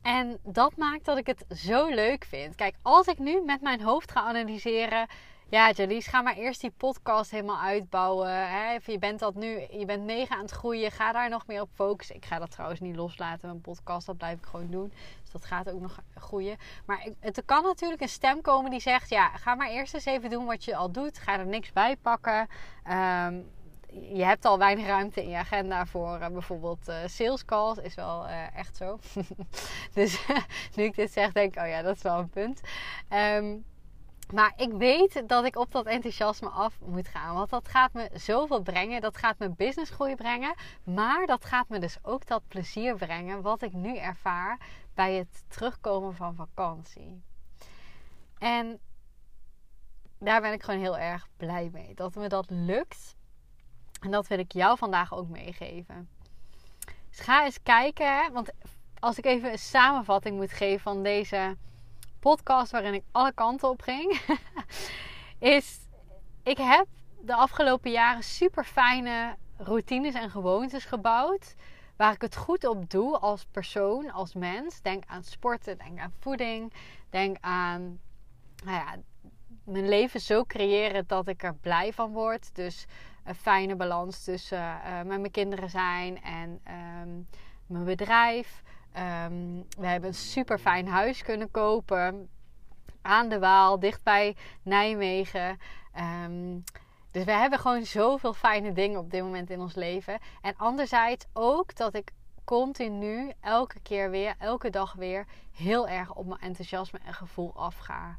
En 0.02 0.38
dat 0.42 0.76
maakt 0.76 1.04
dat 1.04 1.18
ik 1.18 1.26
het 1.26 1.44
zo 1.48 1.88
leuk 1.88 2.24
vind. 2.24 2.54
Kijk, 2.54 2.74
als 2.82 3.06
ik 3.06 3.18
nu 3.18 3.40
met 3.40 3.60
mijn 3.60 3.80
hoofd 3.80 4.12
ga 4.12 4.20
analyseren 4.20 5.06
ja, 5.52 5.70
Jalies, 5.70 6.06
ga 6.06 6.22
maar 6.22 6.36
eerst 6.36 6.60
die 6.60 6.70
podcast 6.70 7.30
helemaal 7.30 7.60
uitbouwen. 7.60 8.48
Hè? 8.48 8.78
Je 8.84 8.98
bent 8.98 9.18
dat 9.18 9.34
nu, 9.34 9.66
je 9.70 9.84
bent 9.86 10.04
mega 10.04 10.34
aan 10.34 10.40
het 10.40 10.50
groeien. 10.50 10.90
Ga 10.90 11.12
daar 11.12 11.28
nog 11.28 11.46
meer 11.46 11.60
op 11.60 11.68
focussen. 11.74 12.16
Ik 12.16 12.24
ga 12.24 12.38
dat 12.38 12.50
trouwens 12.50 12.80
niet 12.80 12.96
loslaten, 12.96 13.48
mijn 13.48 13.60
podcast. 13.60 14.06
Dat 14.06 14.16
blijf 14.16 14.38
ik 14.38 14.44
gewoon 14.44 14.70
doen. 14.70 14.92
Dus 15.22 15.30
dat 15.32 15.44
gaat 15.44 15.70
ook 15.70 15.80
nog 15.80 15.98
groeien. 16.14 16.56
Maar 16.86 17.08
het 17.20 17.42
kan 17.44 17.62
natuurlijk 17.62 18.00
een 18.00 18.08
stem 18.08 18.40
komen 18.40 18.70
die 18.70 18.80
zegt: 18.80 19.10
Ja, 19.10 19.28
ga 19.28 19.54
maar 19.54 19.68
eerst 19.68 19.94
eens 19.94 20.04
even 20.04 20.30
doen 20.30 20.44
wat 20.44 20.64
je 20.64 20.76
al 20.76 20.90
doet. 20.90 21.18
Ga 21.18 21.38
er 21.38 21.46
niks 21.46 21.72
bij 21.72 21.96
pakken. 21.96 22.48
Ehm, 22.84 23.40
je 24.12 24.24
hebt 24.24 24.44
al 24.44 24.58
weinig 24.58 24.86
ruimte 24.86 25.22
in 25.22 25.28
je 25.28 25.36
agenda 25.36 25.86
voor 25.86 26.18
uh, 26.20 26.26
bijvoorbeeld 26.26 26.88
uh, 26.88 26.96
sales 27.06 27.44
calls. 27.44 27.78
Is 27.78 27.94
wel 27.94 28.28
uh, 28.28 28.56
echt 28.56 28.76
zo. 28.76 28.98
dus 29.94 30.26
nu 30.76 30.84
ik 30.84 30.94
dit 30.94 31.12
zeg, 31.12 31.32
denk 31.32 31.54
ik: 31.54 31.62
Oh 31.62 31.68
ja, 31.68 31.82
dat 31.82 31.96
is 31.96 32.02
wel 32.02 32.18
een 32.18 32.30
punt. 32.30 32.60
Um, 33.10 33.64
maar 34.32 34.52
ik 34.56 34.72
weet 34.72 35.28
dat 35.28 35.44
ik 35.44 35.56
op 35.56 35.72
dat 35.72 35.86
enthousiasme 35.86 36.48
af 36.48 36.80
moet 36.80 37.08
gaan. 37.08 37.34
Want 37.34 37.50
dat 37.50 37.68
gaat 37.68 37.92
me 37.92 38.10
zoveel 38.12 38.62
brengen. 38.62 39.00
Dat 39.00 39.16
gaat 39.16 39.38
me 39.38 39.50
businessgroei 39.50 40.14
brengen. 40.14 40.54
Maar 40.84 41.26
dat 41.26 41.44
gaat 41.44 41.68
me 41.68 41.78
dus 41.78 41.98
ook 42.02 42.26
dat 42.26 42.42
plezier 42.48 42.96
brengen. 42.96 43.42
Wat 43.42 43.62
ik 43.62 43.72
nu 43.72 43.96
ervaar 43.96 44.60
bij 44.94 45.14
het 45.14 45.44
terugkomen 45.48 46.14
van 46.14 46.34
vakantie. 46.34 47.22
En 48.38 48.78
daar 50.18 50.40
ben 50.40 50.52
ik 50.52 50.62
gewoon 50.62 50.80
heel 50.80 50.98
erg 50.98 51.28
blij 51.36 51.70
mee. 51.72 51.94
Dat 51.94 52.14
me 52.14 52.28
dat 52.28 52.50
lukt. 52.50 53.16
En 54.00 54.10
dat 54.10 54.26
wil 54.26 54.38
ik 54.38 54.52
jou 54.52 54.78
vandaag 54.78 55.14
ook 55.14 55.28
meegeven. 55.28 56.08
Dus 57.10 57.20
ga 57.20 57.44
eens 57.44 57.62
kijken. 57.62 58.32
Want 58.32 58.50
als 58.98 59.18
ik 59.18 59.24
even 59.24 59.52
een 59.52 59.58
samenvatting 59.58 60.36
moet 60.36 60.52
geven 60.52 60.80
van 60.80 61.02
deze 61.02 61.56
podcast 62.22 62.70
waarin 62.70 62.94
ik 62.94 63.04
alle 63.12 63.32
kanten 63.32 63.68
op 63.68 63.82
ging, 63.82 64.20
is 65.56 65.78
ik 66.42 66.56
heb 66.58 66.86
de 67.20 67.34
afgelopen 67.34 67.90
jaren 67.90 68.22
super 68.22 68.64
fijne 68.64 69.36
routines 69.56 70.14
en 70.14 70.30
gewoontes 70.30 70.84
gebouwd. 70.84 71.54
Waar 71.96 72.12
ik 72.12 72.20
het 72.20 72.36
goed 72.36 72.66
op 72.66 72.90
doe 72.90 73.18
als 73.18 73.46
persoon, 73.50 74.10
als 74.10 74.34
mens. 74.34 74.80
Denk 74.80 75.04
aan 75.06 75.22
sporten, 75.22 75.78
denk 75.78 75.98
aan 75.98 76.12
voeding, 76.20 76.72
denk 77.10 77.36
aan 77.40 78.00
nou 78.64 78.76
ja, 78.76 78.96
mijn 79.64 79.88
leven 79.88 80.20
zo 80.20 80.44
creëren 80.44 81.04
dat 81.06 81.28
ik 81.28 81.42
er 81.42 81.54
blij 81.54 81.92
van 81.92 82.12
word. 82.12 82.54
Dus 82.54 82.86
een 83.24 83.34
fijne 83.34 83.76
balans 83.76 84.24
tussen 84.24 84.58
uh, 84.58 84.96
met 84.96 85.20
mijn 85.20 85.30
kinderen 85.30 85.70
zijn 85.70 86.22
en 86.22 86.60
ehm, 86.64 87.10
mijn 87.66 87.84
bedrijf. 87.84 88.62
Um, 88.96 89.64
we 89.78 89.86
hebben 89.86 90.08
een 90.08 90.14
super 90.14 90.58
fijn 90.58 90.88
huis 90.88 91.22
kunnen 91.22 91.50
kopen 91.50 92.28
aan 93.02 93.28
de 93.28 93.38
Waal, 93.38 93.78
dichtbij 93.78 94.36
Nijmegen. 94.62 95.58
Um, 96.24 96.64
dus 97.10 97.24
we 97.24 97.32
hebben 97.32 97.58
gewoon 97.58 97.84
zoveel 97.84 98.32
fijne 98.32 98.72
dingen 98.72 98.98
op 98.98 99.10
dit 99.10 99.22
moment 99.22 99.50
in 99.50 99.60
ons 99.60 99.74
leven. 99.74 100.18
En 100.40 100.56
anderzijds 100.56 101.26
ook 101.32 101.76
dat 101.76 101.94
ik 101.94 102.12
continu, 102.44 103.32
elke 103.40 103.80
keer 103.80 104.10
weer, 104.10 104.34
elke 104.38 104.70
dag 104.70 104.92
weer, 104.92 105.26
heel 105.52 105.88
erg 105.88 106.14
op 106.14 106.26
mijn 106.26 106.40
enthousiasme 106.40 106.98
en 107.04 107.14
gevoel 107.14 107.52
afga. 107.54 108.18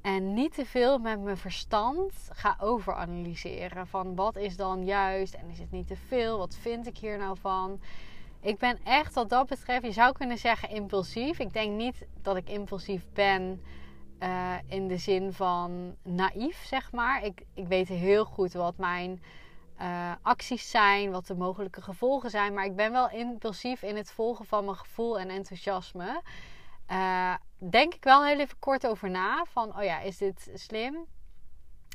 En 0.00 0.34
niet 0.34 0.54
te 0.54 0.66
veel 0.66 0.98
met 0.98 1.20
mijn 1.20 1.36
verstand 1.36 2.28
ga 2.32 2.56
overanalyseren. 2.60 3.86
Van 3.86 4.14
wat 4.14 4.36
is 4.36 4.56
dan 4.56 4.84
juist 4.84 5.34
en 5.34 5.50
is 5.50 5.58
het 5.58 5.70
niet 5.70 5.86
te 5.86 5.96
veel? 5.96 6.38
Wat 6.38 6.56
vind 6.56 6.86
ik 6.86 6.98
hier 6.98 7.18
nou 7.18 7.36
van? 7.40 7.80
Ik 8.40 8.58
ben 8.58 8.78
echt 8.84 9.14
wat 9.14 9.28
dat 9.28 9.46
betreft, 9.46 9.84
je 9.84 9.92
zou 9.92 10.12
kunnen 10.12 10.38
zeggen 10.38 10.70
impulsief. 10.70 11.38
Ik 11.38 11.52
denk 11.52 11.76
niet 11.76 12.06
dat 12.22 12.36
ik 12.36 12.48
impulsief 12.48 13.02
ben 13.12 13.62
uh, 14.20 14.54
in 14.66 14.88
de 14.88 14.96
zin 14.96 15.32
van 15.32 15.96
naïef, 16.02 16.64
zeg 16.64 16.92
maar. 16.92 17.24
Ik, 17.24 17.42
ik 17.54 17.66
weet 17.66 17.88
heel 17.88 18.24
goed 18.24 18.52
wat 18.52 18.76
mijn 18.76 19.22
uh, 19.80 20.12
acties 20.22 20.70
zijn, 20.70 21.10
wat 21.10 21.26
de 21.26 21.34
mogelijke 21.34 21.82
gevolgen 21.82 22.30
zijn. 22.30 22.54
Maar 22.54 22.64
ik 22.64 22.76
ben 22.76 22.92
wel 22.92 23.10
impulsief 23.10 23.82
in 23.82 23.96
het 23.96 24.10
volgen 24.10 24.44
van 24.44 24.64
mijn 24.64 24.76
gevoel 24.76 25.18
en 25.18 25.28
enthousiasme. 25.28 26.22
Uh, 26.90 27.34
denk 27.58 27.94
ik 27.94 28.04
wel 28.04 28.24
heel 28.24 28.38
even 28.38 28.58
kort 28.58 28.86
over 28.86 29.10
na. 29.10 29.44
Van, 29.48 29.76
oh 29.76 29.84
ja, 29.84 30.00
is 30.00 30.18
dit 30.18 30.50
slim? 30.54 31.06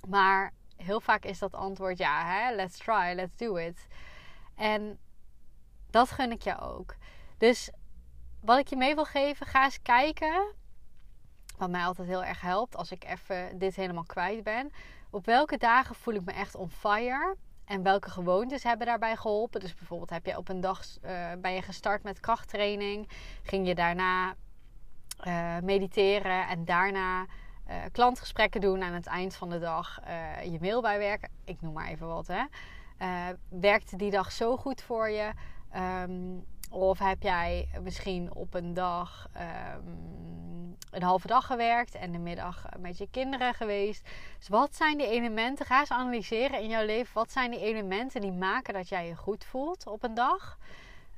Maar 0.08 0.54
heel 0.78 1.02
vaak 1.02 1.26
is 1.26 1.40
dat 1.40 1.54
antwoord 1.54 1.98
ja, 1.98 2.26
hè? 2.26 2.56
let's 2.56 2.78
try, 2.78 3.14
let's 3.16 3.36
do 3.36 3.56
it. 3.56 3.88
En 4.56 5.00
Dat 5.94 6.12
gun 6.12 6.32
ik 6.32 6.42
je 6.42 6.60
ook. 6.60 6.96
Dus 7.38 7.70
wat 8.42 8.58
ik 8.60 8.68
je 8.68 8.76
mee 8.76 8.96
wil 8.96 9.06
geven, 9.06 9.46
ga 9.46 9.64
eens 9.64 9.82
kijken. 9.82 10.54
Wat 11.58 11.70
mij 11.70 11.86
altijd 11.86 12.08
heel 12.08 12.24
erg 12.24 12.42
helpt 12.42 12.76
als 12.76 12.92
ik 12.92 13.04
even 13.04 13.58
dit 13.58 13.76
helemaal 13.76 14.04
kwijt 14.04 14.44
ben. 14.44 14.72
Op 15.10 15.26
welke 15.26 15.58
dagen 15.58 15.96
voel 15.96 16.14
ik 16.14 16.26
me 16.26 16.32
echt 16.32 16.56
on 16.56 16.70
fire? 16.70 17.36
En 17.66 17.84
welke 17.84 18.10
gewoontes 18.10 18.64
hebben 18.64 18.88
daarbij 18.88 19.16
geholpen? 19.16 19.60
Dus 19.60 19.76
bijvoorbeeld 19.76 20.10
heb 20.10 20.26
je 20.26 20.38
op 20.38 20.50
een 20.50 20.62
dag 20.62 20.84
uh, 21.06 21.32
ben 21.42 21.54
je 21.54 21.62
gestart 21.62 22.04
met 22.04 22.20
krachttraining. 22.20 23.10
Ging 23.44 23.68
je 23.68 23.76
daarna 23.76 24.36
uh, 25.24 25.58
mediteren 25.60 26.48
en 26.48 26.66
daarna 26.66 27.26
uh, 27.70 27.76
klantgesprekken 27.92 28.62
doen 28.62 28.84
aan 28.84 28.94
het 28.94 29.08
eind 29.08 29.36
van 29.36 29.50
de 29.50 29.60
dag. 29.60 30.00
je 30.44 30.58
mail 30.62 30.82
bijwerken. 30.82 31.30
Ik 31.46 31.62
noem 31.62 31.74
maar 31.74 31.88
even 31.88 32.08
wat 32.08 32.28
hè. 32.28 32.44
werkte 33.50 33.96
die 33.96 34.12
dag 34.12 34.32
zo 34.32 34.58
goed 34.58 34.82
voor 34.82 35.10
je? 35.10 35.32
Um, 35.76 36.46
of 36.70 37.00
heb 37.00 37.24
jij 37.24 37.68
misschien 37.82 38.34
op 38.34 38.54
een 38.54 38.74
dag 38.74 39.30
um, 39.76 40.78
een 40.92 41.04
halve 41.04 41.28
dag 41.28 41.46
gewerkt 41.46 41.96
en 41.96 42.12
de 42.12 42.18
middag 42.18 42.66
met 42.80 42.98
je 42.98 43.08
kinderen 43.12 43.54
geweest? 43.54 44.10
Dus 44.38 44.48
wat 44.48 44.76
zijn 44.76 44.98
die 44.98 45.08
elementen? 45.08 45.66
Ga 45.66 45.80
eens 45.80 45.92
analyseren 45.92 46.62
in 46.62 46.70
jouw 46.70 46.86
leven. 46.86 47.14
Wat 47.14 47.32
zijn 47.32 47.52
die 47.52 47.60
elementen 47.60 48.22
die 48.22 48.32
maken 48.32 48.74
dat 48.74 48.90
jij 48.90 49.08
je 49.08 49.16
goed 49.16 49.46
voelt 49.46 49.88
op 49.88 50.04
een 50.04 50.14
dag? 50.14 50.58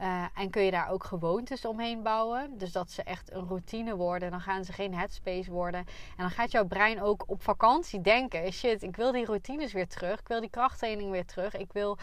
Uh, 0.02 0.26
en 0.34 0.50
kun 0.50 0.62
je 0.62 0.72
daar 0.72 0.90
ook 0.90 1.04
gewoontes 1.04 1.66
omheen 1.66 2.04
bouwen? 2.04 2.58
Dus 2.58 2.72
dat 2.72 2.92
ze 2.92 3.04
echt 3.04 3.32
een 3.32 3.48
routine 3.48 3.96
worden. 3.96 4.32
Dan 4.32 4.42
gaan 4.42 4.66
ze 4.66 4.74
geen 4.74 4.94
headspace 4.94 5.52
worden. 5.52 5.80
En 5.80 6.18
dan 6.18 6.30
gaat 6.30 6.52
jouw 6.52 6.66
brein 6.66 7.02
ook 7.02 7.24
op 7.28 7.44
vakantie 7.44 8.02
denken: 8.02 8.54
shit, 8.54 8.84
ik 8.84 8.96
wil 8.96 9.12
die 9.12 9.26
routines 9.26 9.74
weer 9.74 9.88
terug. 9.88 10.20
Ik 10.20 10.28
wil 10.28 10.40
die 10.40 10.50
krachttraining 10.50 11.12
weer 11.12 11.26
terug. 11.26 11.56
Ik 11.56 11.74
wil 11.74 11.98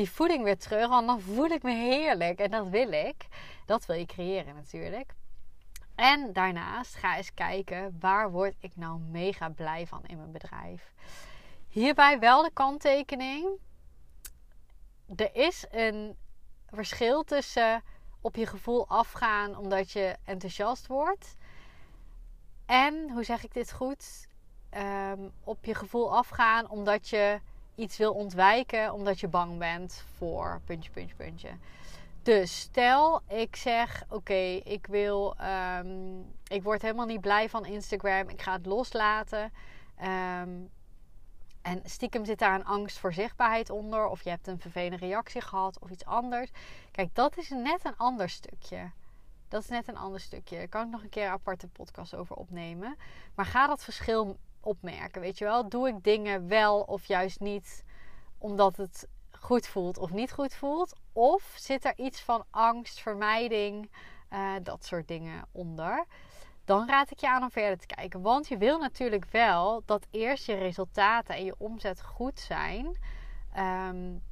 die 0.00 0.10
voeding 0.10 0.44
weer 0.44 0.58
terug. 0.58 0.88
Want 0.88 1.06
dan 1.06 1.20
voel 1.20 1.46
ik 1.46 1.62
me 1.62 1.72
heerlijk. 1.72 2.38
En 2.38 2.50
dat 2.50 2.68
wil 2.68 2.92
ik. 2.92 3.26
Dat 3.66 3.86
wil 3.86 3.96
je 3.96 4.06
creëren 4.06 4.54
natuurlijk. 4.54 5.14
En 5.94 6.32
daarnaast 6.32 6.94
ga 6.94 7.16
eens 7.16 7.34
kijken 7.34 7.96
waar 8.00 8.30
word 8.30 8.54
ik 8.58 8.76
nou 8.76 9.00
mega 9.00 9.48
blij 9.48 9.86
van 9.86 10.04
in 10.06 10.16
mijn 10.16 10.32
bedrijf. 10.32 10.94
Hierbij 11.68 12.18
wel 12.18 12.42
de 12.42 12.50
kanttekening. 12.52 13.48
Er 15.16 15.34
is 15.34 15.66
een 15.70 16.16
verschil 16.66 17.22
tussen 17.22 17.82
op 18.20 18.36
je 18.36 18.46
gevoel 18.46 18.88
afgaan 18.88 19.56
omdat 19.56 19.90
je 19.90 20.16
enthousiast 20.24 20.86
wordt. 20.86 21.36
En, 22.66 23.10
hoe 23.10 23.24
zeg 23.24 23.44
ik 23.44 23.54
dit 23.54 23.72
goed? 23.72 24.28
Ehm, 24.70 25.28
op 25.44 25.64
je 25.64 25.74
gevoel 25.74 26.16
afgaan 26.16 26.68
omdat 26.68 27.08
je 27.08 27.40
iets 27.80 27.96
wil 27.96 28.12
ontwijken 28.12 28.92
omdat 28.92 29.20
je 29.20 29.28
bang 29.28 29.58
bent 29.58 30.04
voor 30.16 30.60
puntje, 30.64 30.90
puntje, 30.90 31.14
puntje. 31.14 31.48
Dus 32.22 32.60
stel 32.60 33.22
ik 33.28 33.56
zeg: 33.56 34.04
Oké, 34.08 34.60
ik 34.64 34.86
wil. 34.86 35.34
Um, 35.78 36.32
ik 36.46 36.62
word 36.62 36.82
helemaal 36.82 37.06
niet 37.06 37.20
blij 37.20 37.48
van 37.48 37.66
Instagram. 37.66 38.28
Ik 38.28 38.42
ga 38.42 38.52
het 38.52 38.66
loslaten. 38.66 39.52
Um, 40.02 40.70
en 41.62 41.80
stiekem 41.84 42.24
zit 42.24 42.38
daar 42.38 42.54
een 42.54 42.64
angst 42.64 42.98
voor 42.98 43.12
zichtbaarheid 43.12 43.70
onder. 43.70 44.06
Of 44.06 44.24
je 44.24 44.30
hebt 44.30 44.46
een 44.46 44.60
vervelende 44.60 45.06
reactie 45.06 45.40
gehad 45.40 45.78
of 45.78 45.90
iets 45.90 46.04
anders. 46.04 46.50
Kijk, 46.90 47.14
dat 47.14 47.36
is 47.36 47.48
net 47.48 47.84
een 47.84 47.96
ander 47.96 48.28
stukje. 48.28 48.90
Dat 49.48 49.62
is 49.62 49.68
net 49.68 49.88
een 49.88 49.96
ander 49.96 50.20
stukje. 50.20 50.56
Daar 50.56 50.68
kan 50.68 50.84
ik 50.84 50.90
nog 50.90 51.02
een 51.02 51.08
keer 51.08 51.24
een 51.24 51.30
aparte 51.30 51.68
podcast 51.68 52.14
over 52.14 52.36
opnemen. 52.36 52.96
Maar 53.34 53.46
ga 53.46 53.66
dat 53.66 53.84
verschil 53.84 54.36
opmerken. 54.60 55.20
Weet 55.20 55.38
je 55.38 55.44
wel, 55.44 55.68
doe 55.68 55.88
ik 55.88 56.04
dingen 56.04 56.48
wel 56.48 56.80
of 56.80 57.04
juist 57.04 57.40
niet 57.40 57.84
omdat 58.38 58.76
het 58.76 59.08
goed 59.30 59.66
voelt 59.66 59.98
of 59.98 60.10
niet 60.10 60.32
goed 60.32 60.54
voelt? 60.54 60.96
Of 61.12 61.52
zit 61.56 61.84
er 61.84 61.98
iets 61.98 62.20
van 62.20 62.44
angst, 62.50 63.00
vermijding, 63.00 63.90
uh, 64.30 64.54
dat 64.62 64.84
soort 64.84 65.08
dingen 65.08 65.44
onder? 65.52 66.04
Dan 66.64 66.88
raad 66.88 67.10
ik 67.10 67.18
je 67.18 67.28
aan 67.28 67.42
om 67.42 67.50
verder 67.50 67.78
te 67.78 67.86
kijken. 67.86 68.22
Want 68.22 68.48
je 68.48 68.56
wil 68.56 68.78
natuurlijk 68.78 69.24
wel 69.30 69.82
dat 69.84 70.06
eerst 70.10 70.46
je 70.46 70.54
resultaten 70.54 71.34
en 71.34 71.44
je 71.44 71.54
omzet 71.58 72.02
goed 72.02 72.38
zijn. 72.38 72.98
Um, 73.58 74.22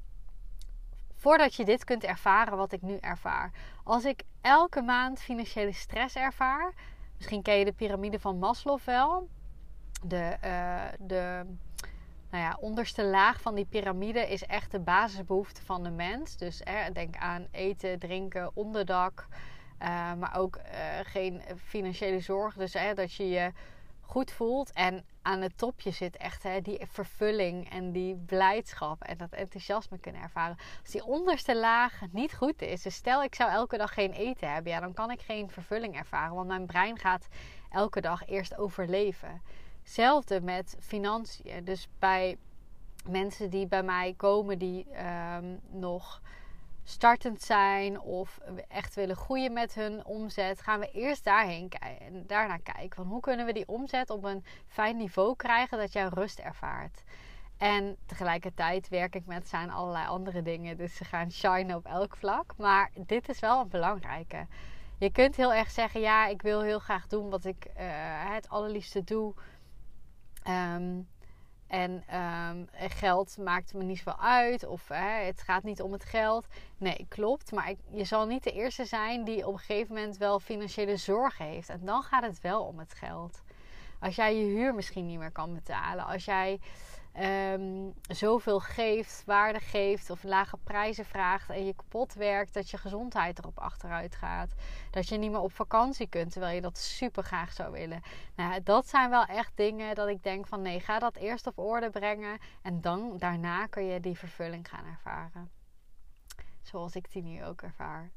voordat 1.14 1.54
je 1.54 1.64
dit 1.64 1.84
kunt 1.84 2.04
ervaren 2.04 2.56
wat 2.56 2.72
ik 2.72 2.82
nu 2.82 2.96
ervaar. 2.96 3.52
Als 3.84 4.04
ik 4.04 4.22
elke 4.40 4.82
maand 4.82 5.20
financiële 5.20 5.72
stress 5.72 6.14
ervaar. 6.14 6.74
Misschien 7.16 7.42
ken 7.42 7.54
je 7.54 7.64
de 7.64 7.72
piramide 7.72 8.20
van 8.20 8.38
Maslow 8.38 8.80
wel 8.84 9.28
de, 10.02 10.36
uh, 10.44 10.82
de 10.98 11.44
nou 12.30 12.44
ja, 12.44 12.56
onderste 12.60 13.04
laag 13.04 13.40
van 13.40 13.54
die 13.54 13.66
piramide 13.66 14.28
is 14.28 14.44
echt 14.44 14.70
de 14.70 14.80
basisbehoefte 14.80 15.62
van 15.62 15.82
de 15.82 15.90
mens. 15.90 16.36
Dus 16.36 16.62
denk 16.92 17.16
aan 17.16 17.46
eten, 17.50 17.98
drinken, 17.98 18.50
onderdak. 18.54 19.26
Uh, 19.82 20.14
maar 20.14 20.36
ook 20.36 20.56
uh, 20.56 20.62
geen 21.02 21.42
financiële 21.64 22.20
zorg. 22.20 22.54
Dus 22.54 22.76
dat 22.94 23.14
je 23.14 23.28
je 23.28 23.52
goed 24.08 24.30
voelt. 24.30 24.72
En 24.72 25.04
aan 25.22 25.40
het 25.40 25.58
topje 25.58 25.90
zit 25.90 26.16
echt 26.16 26.42
hè, 26.42 26.60
die 26.60 26.86
vervulling 26.86 27.70
en 27.70 27.92
die 27.92 28.16
blijdschap 28.16 29.02
en 29.02 29.16
dat 29.16 29.32
enthousiasme 29.32 29.98
kunnen 29.98 30.22
ervaren. 30.22 30.56
Als 30.80 30.90
die 30.90 31.04
onderste 31.04 31.56
laag 31.56 32.00
niet 32.10 32.34
goed 32.34 32.62
is, 32.62 32.82
dus 32.82 32.94
stel 32.94 33.22
ik 33.22 33.34
zou 33.34 33.50
elke 33.50 33.76
dag 33.76 33.94
geen 33.94 34.12
eten 34.12 34.52
hebben, 34.52 34.72
ja, 34.72 34.80
dan 34.80 34.94
kan 34.94 35.10
ik 35.10 35.20
geen 35.20 35.50
vervulling 35.50 35.96
ervaren. 35.96 36.34
Want 36.34 36.48
mijn 36.48 36.66
brein 36.66 36.98
gaat 36.98 37.28
elke 37.70 38.00
dag 38.00 38.26
eerst 38.26 38.58
overleven. 38.58 39.42
Hetzelfde 39.88 40.40
met 40.40 40.76
financiën. 40.80 41.64
Dus 41.64 41.88
bij 41.98 42.36
mensen 43.06 43.50
die 43.50 43.66
bij 43.66 43.82
mij 43.82 44.14
komen 44.16 44.58
die 44.58 44.86
um, 45.36 45.60
nog 45.70 46.22
startend 46.84 47.42
zijn 47.42 48.00
of 48.00 48.38
echt 48.68 48.94
willen 48.94 49.16
groeien 49.16 49.52
met 49.52 49.74
hun 49.74 50.04
omzet, 50.04 50.62
gaan 50.62 50.80
we 50.80 50.90
eerst 50.90 51.24
daarheen 51.24 51.68
en 51.70 52.26
daarna 52.26 52.56
kijken 52.56 52.96
van 52.96 53.06
hoe 53.06 53.20
kunnen 53.20 53.46
we 53.46 53.52
die 53.52 53.68
omzet 53.68 54.10
op 54.10 54.24
een 54.24 54.44
fijn 54.66 54.96
niveau 54.96 55.36
krijgen 55.36 55.78
dat 55.78 55.92
jij 55.92 56.06
rust 56.06 56.38
ervaart. 56.38 57.02
En 57.56 57.96
tegelijkertijd 58.06 58.88
werk 58.88 59.14
ik 59.14 59.26
met 59.26 59.48
zijn 59.48 59.70
allerlei 59.70 60.06
andere 60.06 60.42
dingen, 60.42 60.76
dus 60.76 60.96
ze 60.96 61.04
gaan 61.04 61.32
shinen 61.32 61.76
op 61.76 61.86
elk 61.86 62.16
vlak. 62.16 62.54
Maar 62.56 62.90
dit 62.94 63.28
is 63.28 63.40
wel 63.40 63.60
een 63.60 63.68
belangrijke. 63.68 64.46
Je 64.98 65.10
kunt 65.10 65.36
heel 65.36 65.54
erg 65.54 65.70
zeggen: 65.70 66.00
ja, 66.00 66.26
ik 66.26 66.42
wil 66.42 66.62
heel 66.62 66.78
graag 66.78 67.06
doen 67.06 67.30
wat 67.30 67.44
ik 67.44 67.66
uh, 67.66 67.72
het 68.34 68.48
allerliefste 68.48 69.04
doe 69.04 69.34
Um, 70.48 71.08
en 71.66 72.04
um, 72.16 72.68
geld 72.72 73.38
maakt 73.38 73.74
me 73.74 73.82
niet 73.82 73.98
zoveel 73.98 74.20
uit. 74.20 74.66
Of 74.66 74.88
het 74.88 75.42
gaat 75.42 75.62
niet 75.62 75.82
om 75.82 75.92
het 75.92 76.04
geld. 76.04 76.46
Nee, 76.76 77.06
klopt. 77.08 77.52
Maar 77.52 77.74
je 77.90 78.04
zal 78.04 78.26
niet 78.26 78.44
de 78.44 78.52
eerste 78.52 78.84
zijn 78.84 79.24
die 79.24 79.46
op 79.46 79.52
een 79.52 79.58
gegeven 79.58 79.94
moment 79.94 80.16
wel 80.16 80.40
financiële 80.40 80.96
zorg 80.96 81.38
heeft. 81.38 81.68
En 81.68 81.80
dan 81.84 82.02
gaat 82.02 82.22
het 82.22 82.40
wel 82.40 82.62
om 82.62 82.78
het 82.78 82.94
geld. 82.94 83.42
Als 84.00 84.16
jij 84.16 84.36
je 84.36 84.44
huur 84.44 84.74
misschien 84.74 85.06
niet 85.06 85.18
meer 85.18 85.32
kan 85.32 85.54
betalen. 85.54 86.04
Als 86.04 86.24
jij 86.24 86.60
um, 87.24 87.94
zoveel 88.08 88.60
geeft, 88.60 89.22
waarde 89.26 89.60
geeft 89.60 90.10
of 90.10 90.22
lage 90.22 90.56
prijzen 90.56 91.04
vraagt 91.04 91.50
en 91.50 91.66
je 91.66 91.74
kapot 91.74 92.14
werkt, 92.14 92.54
dat 92.54 92.70
je 92.70 92.76
gezondheid 92.76 93.38
erop 93.38 93.58
achteruit 93.58 94.14
gaat. 94.14 94.54
Dat 94.90 95.08
je 95.08 95.18
niet 95.18 95.30
meer 95.30 95.40
op 95.40 95.52
vakantie 95.52 96.08
kunt 96.08 96.32
terwijl 96.32 96.54
je 96.54 96.60
dat 96.60 96.78
super 96.78 97.22
graag 97.22 97.52
zou 97.52 97.72
willen. 97.72 98.02
Nou, 98.36 98.62
dat 98.62 98.88
zijn 98.88 99.10
wel 99.10 99.24
echt 99.24 99.52
dingen 99.54 99.94
dat 99.94 100.08
ik 100.08 100.22
denk 100.22 100.46
van 100.46 100.62
nee, 100.62 100.80
ga 100.80 100.98
dat 100.98 101.16
eerst 101.16 101.46
op 101.46 101.58
orde 101.58 101.90
brengen 101.90 102.38
en 102.62 102.80
dan 102.80 103.14
daarna 103.18 103.66
kun 103.66 103.84
je 103.84 104.00
die 104.00 104.18
vervulling 104.18 104.68
gaan 104.68 104.84
ervaren. 104.84 105.50
Zoals 106.62 106.94
ik 106.94 107.12
die 107.12 107.22
nu 107.22 107.44
ook 107.44 107.62
ervaar. 107.62 108.10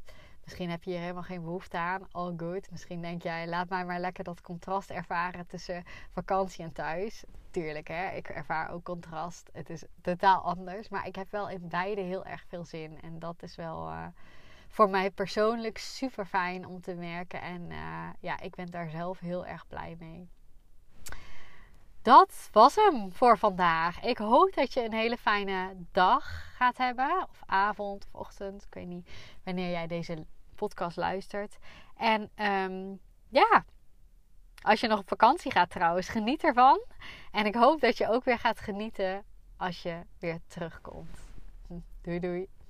Misschien 0.44 0.70
heb 0.70 0.84
je 0.84 0.90
hier 0.92 1.00
helemaal 1.00 1.24
geen 1.24 1.44
behoefte 1.44 1.78
aan. 1.78 2.08
All 2.12 2.34
good. 2.38 2.72
Misschien 2.72 3.02
denk 3.02 3.24
jij, 3.24 3.48
laat 3.48 3.70
mij 3.70 3.86
maar 3.86 4.00
lekker 4.00 4.24
dat 4.24 4.42
contrast 4.42 4.90
ervaren 4.90 5.48
tussen 5.48 5.84
vakantie 6.12 6.64
en 6.64 6.74
thuis. 6.74 7.24
Tuurlijk, 7.52 7.88
hè. 7.88 8.10
Ik 8.10 8.30
ervaar 8.30 8.72
ook 8.72 8.84
contrast. 8.84 9.50
Het 9.54 9.70
is 9.70 9.84
totaal 10.02 10.42
anders. 10.42 10.90
Maar 10.90 11.08
ik 11.08 11.16
heb 11.16 11.32
wel 11.32 11.50
in 11.50 11.68
beide 11.68 12.02
heel 12.02 12.26
erg 12.26 12.46
veel 12.48 12.66
zin. 12.66 13.02
En 13.02 13.20
dat 13.20 13.44
is 13.44 13.56
wel 13.56 13.90
uh, 13.90 14.06
voor 14.68 14.90
mij 14.90 15.12
persoonlijk 15.12 15.78
super 15.78 16.26
fijn 16.26 16.66
om 16.66 16.82
te 16.82 16.94
merken. 16.94 17.42
En 17.42 17.62
uh, 17.70 18.10
ja, 18.20 18.40
ik 18.40 18.56
ben 18.56 18.72
daar 18.72 18.90
zelf 18.90 19.20
heel 19.20 19.46
erg 19.46 19.68
blij 19.68 19.96
mee. 20.00 20.30
Dat 22.02 22.50
was 22.52 22.76
hem 22.76 23.14
voor 23.14 23.38
vandaag. 23.38 24.02
Ik 24.02 24.18
hoop 24.18 24.54
dat 24.54 24.74
je 24.74 24.84
een 24.84 24.94
hele 24.94 25.18
fijne 25.18 25.76
dag 25.92 26.54
gaat 26.56 26.78
hebben. 26.78 27.28
Of 27.30 27.42
avond 27.46 28.08
of 28.12 28.22
ochtend. 28.22 28.64
Ik 28.64 28.74
weet 28.74 28.88
niet 28.88 29.10
wanneer 29.44 29.70
jij 29.70 29.88
deze 29.88 30.26
podcast 30.56 30.98
luistert. 30.98 31.58
En 31.96 32.30
um, 32.36 33.00
ja, 33.28 33.66
als 34.62 34.80
je 34.80 34.88
nog 34.88 35.00
op 35.00 35.08
vakantie 35.08 35.52
gaat 35.52 35.70
trouwens, 35.70 36.10
geniet 36.10 36.44
ervan. 36.44 36.82
En 37.32 37.46
ik 37.46 37.56
hoop 37.56 37.80
dat 37.80 37.98
je 37.98 38.10
ook 38.10 38.24
weer 38.24 38.40
gaat 38.40 38.60
genieten 38.60 39.24
als 39.58 39.82
je 39.82 40.02
weer 40.20 40.40
terugkomt. 40.48 41.20
Doei 42.02 42.20
doei. 42.20 42.61